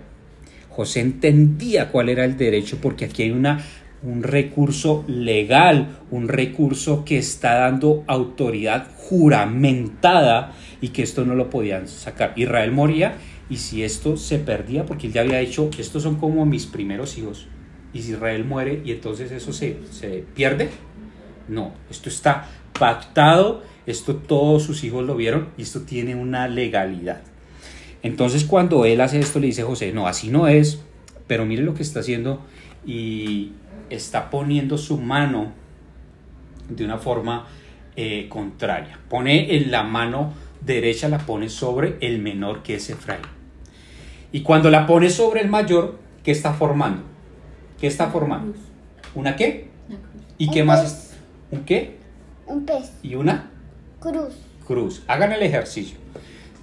[0.79, 3.65] José entendía cuál era el derecho porque aquí hay una
[4.01, 11.51] un recurso legal, un recurso que está dando autoridad juramentada y que esto no lo
[11.51, 12.33] podían sacar.
[12.37, 13.17] Israel moría
[13.51, 17.19] y si esto se perdía, porque él ya había dicho, estos son como mis primeros
[17.19, 17.49] hijos,
[17.93, 20.69] y si Israel muere y entonces eso se, se pierde,
[21.49, 22.47] no, esto está
[22.79, 27.23] pactado, esto todos sus hijos lo vieron y esto tiene una legalidad.
[28.03, 30.83] Entonces cuando él hace esto le dice José, no, así no es,
[31.27, 32.41] pero mire lo que está haciendo
[32.87, 33.53] y
[33.91, 35.53] está poniendo su mano
[36.69, 37.47] de una forma
[37.97, 38.99] eh, contraria.
[39.09, 43.23] Pone en la mano derecha, la pone sobre el menor que es Efraín.
[44.31, 47.03] Y cuando la pone sobre el mayor, ¿qué está formando?
[47.81, 48.55] ¿Qué está formando?
[49.15, 49.69] ¿Una qué?
[50.37, 51.15] ¿Y qué más?
[51.51, 51.97] ¿Un qué?
[52.47, 52.93] Un pez.
[53.03, 53.51] ¿Y una?
[54.01, 54.35] Cruz.
[54.67, 55.03] Cruz.
[55.07, 55.97] Hagan el ejercicio.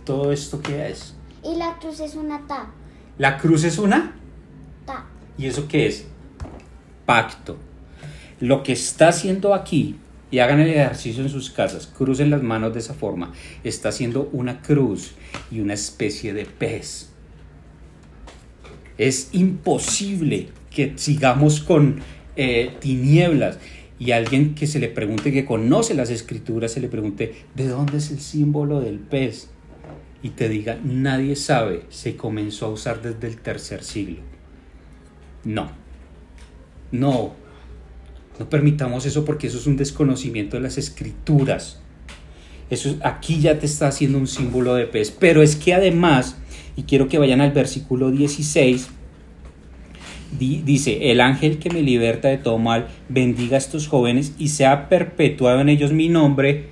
[0.06, 1.15] ¿Todo esto qué es?
[1.46, 2.72] Y la cruz es una ta.
[3.18, 4.16] ¿La cruz es una?
[4.86, 5.06] Ta.
[5.38, 6.06] ¿Y eso qué es?
[7.06, 7.58] Pacto.
[8.40, 9.96] Lo que está haciendo aquí,
[10.32, 13.32] y hagan el ejercicio en sus casas, crucen las manos de esa forma,
[13.64, 15.12] está haciendo una cruz
[15.52, 17.12] y una especie de pez.
[18.98, 22.02] Es imposible que sigamos con
[22.36, 23.60] eh, tinieblas
[24.00, 27.98] y alguien que se le pregunte, que conoce las escrituras, se le pregunte, ¿de dónde
[27.98, 29.50] es el símbolo del pez?
[30.24, 34.22] Y te diga, nadie sabe, se comenzó a usar desde el tercer siglo.
[35.44, 35.70] No,
[36.92, 37.34] no,
[38.40, 41.80] no permitamos eso porque eso es un desconocimiento de las escrituras.
[42.70, 46.38] Eso aquí ya te está haciendo un símbolo de pez, pero es que además,
[46.76, 48.90] y quiero que vayan al versículo 16,
[50.40, 54.90] dice, el ángel que me liberta de todo mal, bendiga a estos jóvenes y sea
[54.90, 56.70] perpetuado en ellos mi nombre,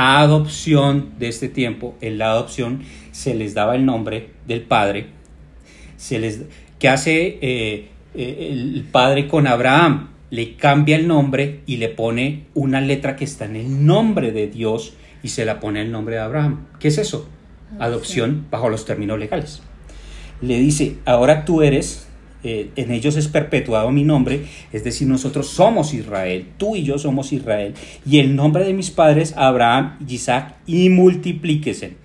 [0.00, 1.96] adopción de este tiempo.
[2.00, 2.82] En la adopción
[3.12, 5.06] se les daba el nombre del Padre,
[5.96, 6.42] se les,
[6.78, 12.46] que hace eh, eh, el Padre con Abraham, le cambia el nombre y le pone
[12.54, 16.14] una letra que está en el nombre de Dios y se la pone el nombre
[16.14, 16.66] de Abraham.
[16.78, 17.28] ¿Qué es eso?
[17.78, 19.62] Adopción bajo los términos legales.
[20.40, 22.06] Le dice, ahora tú eres
[22.42, 26.98] eh, en ellos es perpetuado mi nombre, es decir, nosotros somos Israel, tú y yo
[26.98, 27.74] somos Israel,
[28.06, 31.96] y el nombre de mis padres, Abraham, Isaac, y multiplíquese.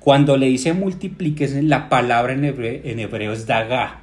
[0.00, 4.00] Cuando le dice multiplíquese, la palabra en hebreo, es daga,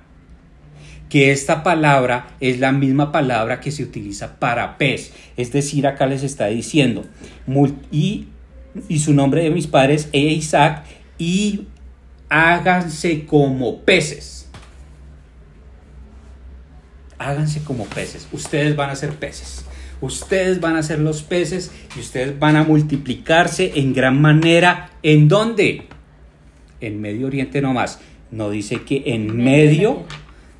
[1.10, 6.06] que esta palabra es la misma palabra que se utiliza para pez, es decir, acá
[6.06, 7.04] les está diciendo,
[7.92, 8.28] y,
[8.88, 10.86] y su nombre de mis padres es Isaac,
[11.18, 11.68] y
[12.30, 14.41] háganse como peces
[17.22, 18.28] háganse como peces.
[18.32, 19.66] Ustedes van a ser peces.
[20.02, 24.92] Ustedes van a ser los peces y ustedes van a multiplicarse en gran manera.
[25.04, 25.84] ¿En dónde?
[26.80, 28.00] En Medio Oriente nomás.
[28.32, 30.06] No dice que en medio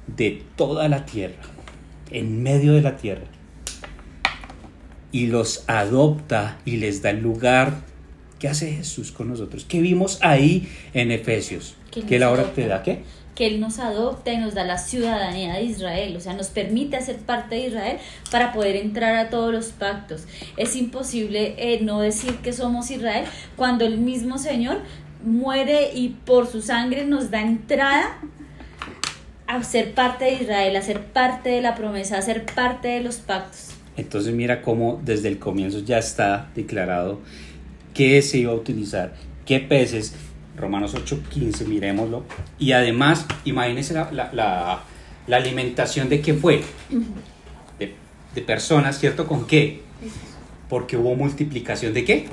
[0.06, 1.42] de toda la tierra.
[2.12, 3.26] En medio de la tierra.
[5.12, 7.82] Y los adopta y les da el lugar.
[8.38, 9.66] ¿Qué hace Jesús con nosotros?
[9.66, 11.76] ¿Qué vimos ahí en Efesios?
[12.08, 13.02] ¿Qué la hora te da qué?
[13.36, 16.98] Que Él nos adopta y nos da la ciudadanía de Israel, o sea, nos permite
[16.98, 17.98] hacer parte de Israel
[18.30, 20.26] para poder entrar a todos los pactos.
[20.58, 23.26] Es imposible eh, no decir que somos Israel
[23.56, 24.80] cuando el mismo Señor
[25.24, 28.18] muere y por su sangre nos da entrada
[29.48, 33.02] a ser parte de Israel, a ser parte de la promesa, a ser parte de
[33.02, 33.70] los pactos.
[33.98, 37.20] Entonces mira cómo desde el comienzo ya está declarado
[37.94, 39.14] qué se iba a utilizar,
[39.46, 40.16] qué peces,
[40.58, 42.24] Romanos 8:15, miremoslo.
[42.60, 44.84] Y además, imagínense la,
[45.32, 46.64] alimentación de qué fue.
[47.80, 49.28] De, personas, ¿cierto?
[49.28, 49.82] ¿Con qué?
[50.70, 52.30] Porque hubo multiplicación de qué?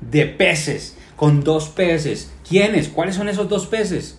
[0.00, 2.32] De peces, con dos peces.
[2.48, 2.88] ¿Quiénes?
[2.88, 4.18] ¿Cuáles son esos dos peces?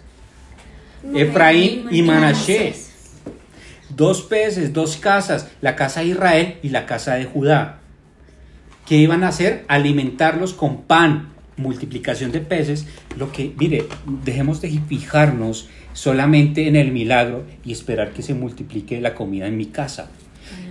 [1.14, 2.92] Efraín y Manasés.
[3.90, 7.80] Dos peces, dos casas, la casa de Israel y la casa de Judá.
[8.86, 9.66] ¿Qué iban a hacer?
[9.68, 11.31] Alimentarlos con pan,
[11.62, 12.88] multiplicación de peces,
[13.18, 13.86] lo que, mire,
[14.26, 19.58] dejemos de fijarnos solamente en el milagro y esperar que se multiplique la comida en
[19.58, 20.10] mi casa.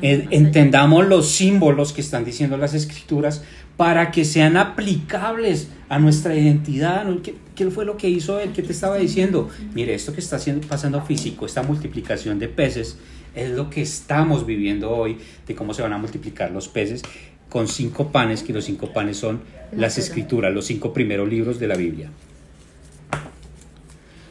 [0.03, 3.43] Entendamos los símbolos que están diciendo las escrituras
[3.77, 7.07] para que sean aplicables a nuestra identidad.
[7.23, 8.53] ¿Qué, ¿Qué, fue lo que hizo él?
[8.53, 9.49] ¿Qué te estaba diciendo?
[9.75, 12.99] Mire, esto que está haciendo, pasando físico, esta multiplicación de peces,
[13.35, 17.03] es lo que estamos viviendo hoy, de cómo se van a multiplicar los peces
[17.51, 19.43] con cinco panes, que los cinco panes son
[19.73, 22.11] las escrituras, los cinco primeros libros de la Biblia.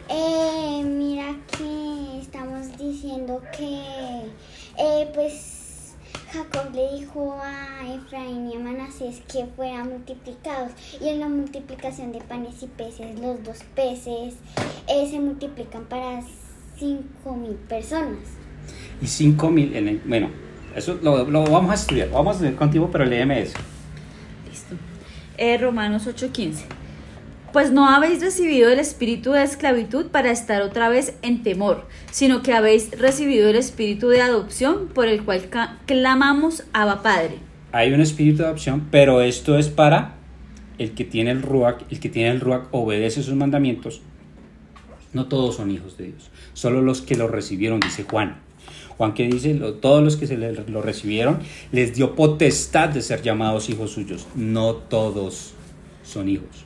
[0.10, 3.82] Eh, mira que estamos diciendo que
[4.78, 5.94] eh, pues
[6.32, 12.12] Jacob le dijo a Efraín y a Manasés que fueran multiplicados y en la multiplicación
[12.12, 14.36] de panes y peces, los dos peces
[14.88, 16.22] eh, se multiplican para
[16.78, 18.20] cinco mil personas.
[19.02, 20.30] Y cinco mil, bueno,
[20.76, 22.10] Eso lo, lo vamos a estudiar.
[22.12, 23.58] Vamos a estudiar contigo, pero léeme eso.
[24.50, 24.76] Listo.
[25.38, 26.66] Eh, Romanos 8:15.
[27.52, 32.44] Pues no habéis recibido el espíritu de esclavitud para estar otra vez en temor, sino
[32.44, 35.50] que habéis recibido el espíritu de adopción por el cual
[35.88, 37.40] clamamos Abba Padre.
[37.72, 40.16] Hay un espíritu de adopción, pero esto es para
[40.78, 44.02] el que tiene el Ruach, el que tiene el Ruach obedece sus mandamientos.
[45.14, 48.38] No todos son hijos de Dios, solo los que lo recibieron, dice Juan.
[49.00, 51.40] Juan que dice, todos los que se lo recibieron
[51.72, 54.28] les dio potestad de ser llamados hijos suyos.
[54.36, 55.54] No todos
[56.04, 56.66] son hijos.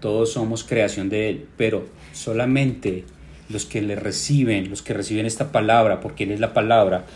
[0.00, 3.04] Todos somos creación de Él, pero solamente
[3.48, 7.06] los que le reciben, los que reciben esta palabra, porque Él es la palabra,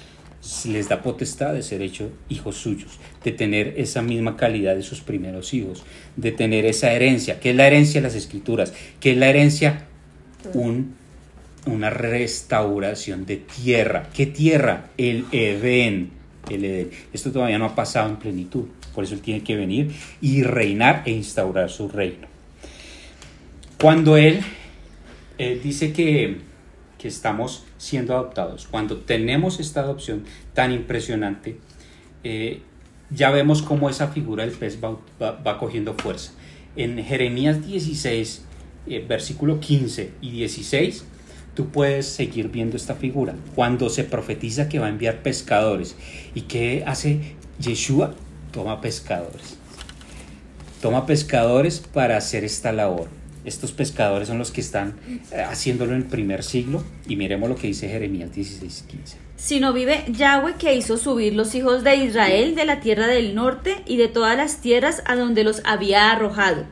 [0.69, 5.01] les da potestad de ser hechos hijos suyos, de tener esa misma calidad de sus
[5.01, 5.83] primeros hijos,
[6.15, 7.41] de tener esa herencia.
[7.41, 8.75] ¿Qué es la herencia de las escrituras?
[9.01, 9.89] ¿Qué es la herencia?
[10.53, 10.95] Un,
[11.67, 14.09] una restauración de tierra.
[14.15, 14.91] ¿Qué tierra?
[14.99, 16.11] El Edén.
[16.51, 16.91] El Edén.
[17.13, 18.65] Esto todavía no ha pasado en plenitud.
[18.95, 22.29] Por eso Él tiene que venir y reinar e instaurar su reino.
[23.81, 24.41] Cuando Él
[25.39, 26.39] eh, dice que,
[26.99, 31.57] que estamos siendo adoptados, cuando tenemos esta adopción tan impresionante,
[32.23, 32.61] eh,
[33.11, 36.33] ya vemos cómo esa figura del pez va, va- va cogiendo fuerza.
[36.77, 38.45] En Jeremías 16,
[38.87, 41.05] eh, versículo 15 y 16,
[41.55, 43.35] tú puedes seguir viendo esta figura.
[43.55, 45.97] Cuando se profetiza que va a enviar pescadores.
[46.35, 48.15] ¿Y qué hace Yeshua?
[48.53, 49.59] Toma pescadores
[50.85, 53.09] toma pescadores para hacer esta labor.
[53.47, 54.97] Estos pescadores son los que están
[55.33, 59.17] eh, haciéndolo en el primer siglo y miremos lo que dice Jeremías 16, 15.
[59.35, 63.77] Sino vive Yahweh que hizo subir los hijos de Israel de la tierra del norte
[63.87, 66.67] y de todas las tierras a donde los había arrojado.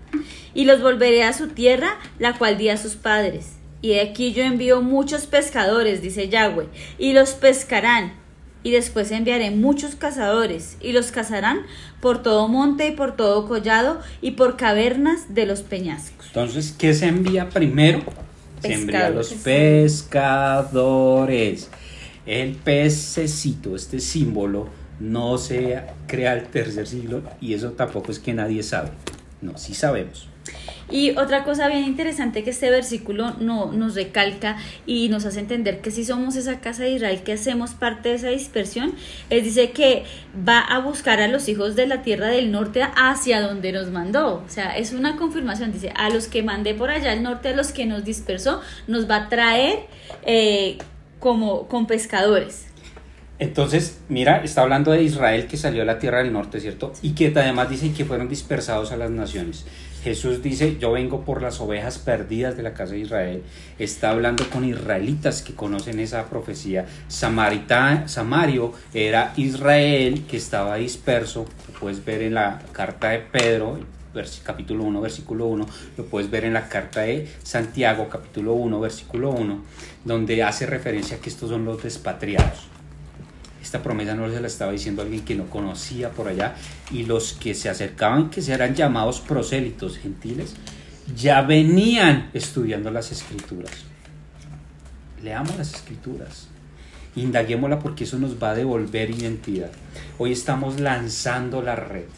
[0.53, 3.62] Y los volveré a su tierra, la cual di a sus padres.
[3.83, 6.69] Y de aquí yo envío muchos pescadores, dice Yahweh,
[6.99, 8.15] y los pescarán.
[8.63, 11.63] Y después enviaré muchos cazadores, y los cazarán
[12.01, 16.29] por todo monte y por todo collado y por cavernas de los peñascos.
[16.29, 18.05] Entonces, ¿qué se envía primero?
[18.63, 20.63] Se envía a los pescadores.
[22.25, 24.69] El pececito, este símbolo,
[25.01, 28.91] no se crea al tercer siglo y eso tampoco es que nadie sabe.
[29.43, 30.29] No, sí sabemos.
[30.91, 35.81] Y otra cosa bien interesante que este versículo no, nos recalca y nos hace entender
[35.81, 38.95] que si somos esa casa de Israel, que hacemos parte de esa dispersión,
[39.31, 40.05] es dice que
[40.47, 44.43] va a buscar a los hijos de la tierra del norte hacia donde nos mandó.
[44.45, 47.57] O sea, es una confirmación, dice, a los que mandé por allá al norte, a
[47.57, 49.87] los que nos dispersó, nos va a traer
[50.25, 50.79] eh,
[51.21, 52.67] como con pescadores.
[53.43, 56.93] Entonces, mira, está hablando de Israel que salió a la tierra del norte, ¿cierto?
[57.03, 59.65] Y que además dice que fueron dispersados a las naciones.
[60.05, 63.43] Jesús dice, yo vengo por las ovejas perdidas de la casa de Israel.
[63.81, 66.87] Está hablando con israelitas que conocen esa profecía.
[67.09, 71.45] Samarita, Samario era Israel que estaba disperso.
[71.67, 73.81] Lo puedes ver en la carta de Pedro,
[74.45, 75.67] capítulo 1, versículo 1.
[75.97, 79.65] Lo puedes ver en la carta de Santiago, capítulo 1, versículo 1,
[80.05, 82.72] donde hace referencia a que estos son los despatriados.
[83.63, 86.57] Esta promesa no se la estaba diciendo alguien que no conocía por allá
[86.91, 90.55] y los que se acercaban, que serán llamados prosélitos gentiles,
[91.17, 93.73] ya venían estudiando las escrituras.
[95.23, 96.49] Leamos las escrituras,
[97.15, 99.71] indaguémosla porque eso nos va a devolver identidad.
[100.19, 102.09] Hoy estamos lanzando la red,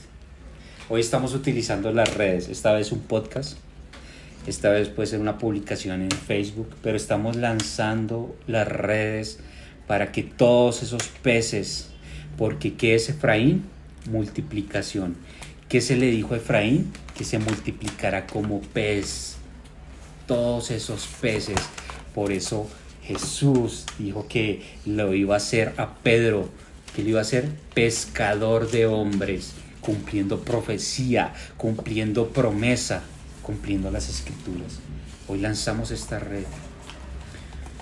[0.89, 3.59] hoy estamos utilizando las redes, esta vez un podcast,
[4.47, 9.41] esta vez puede ser una publicación en Facebook, pero estamos lanzando las redes
[9.87, 11.89] para que todos esos peces,
[12.37, 13.65] porque ¿qué es Efraín?
[14.11, 15.17] Multiplicación.
[15.69, 16.93] ¿Qué se le dijo a Efraín?
[17.17, 19.37] Que se multiplicará como pez.
[20.27, 21.57] Todos esos peces.
[22.15, 22.69] Por eso
[23.03, 26.49] Jesús dijo que lo iba a hacer a Pedro,
[26.95, 33.03] que lo iba a hacer pescador de hombres, cumpliendo profecía, cumpliendo promesa,
[33.43, 34.79] cumpliendo las escrituras.
[35.29, 36.45] Hoy lanzamos esta red.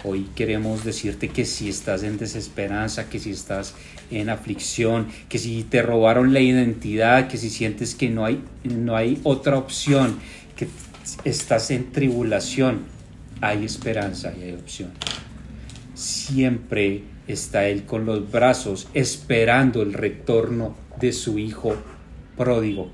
[0.05, 3.75] Hoy queremos decirte que si estás en desesperanza, que si estás
[4.11, 8.97] en aflicción, que si te robaron la identidad, que si sientes que no hay, no
[8.97, 10.19] hay otra opción,
[10.57, 10.67] que
[11.25, 12.81] estás en tribulación,
[13.41, 14.91] hay esperanza y hay opción.
[15.95, 21.77] Siempre está Él con los brazos esperando el retorno de su hijo
[22.37, 22.91] pródigo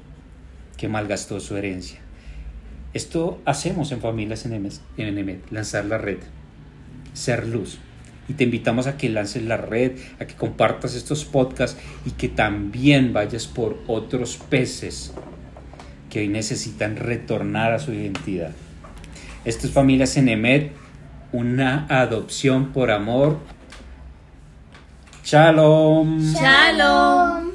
[0.77, 2.01] que malgastó su herencia.
[2.93, 4.53] Esto hacemos en Familias en
[4.99, 6.19] Emet, lanzar la red
[7.19, 7.79] ser luz.
[8.29, 12.29] Y te invitamos a que lances la red, a que compartas estos podcasts y que
[12.29, 15.13] también vayas por otros peces
[16.11, 18.53] que hoy necesitan retornar a su identidad.
[19.45, 20.73] Esto es Familias en Emet,
[21.33, 23.39] una adopción por amor.
[25.25, 26.21] Shalom.
[26.21, 27.48] Shalom.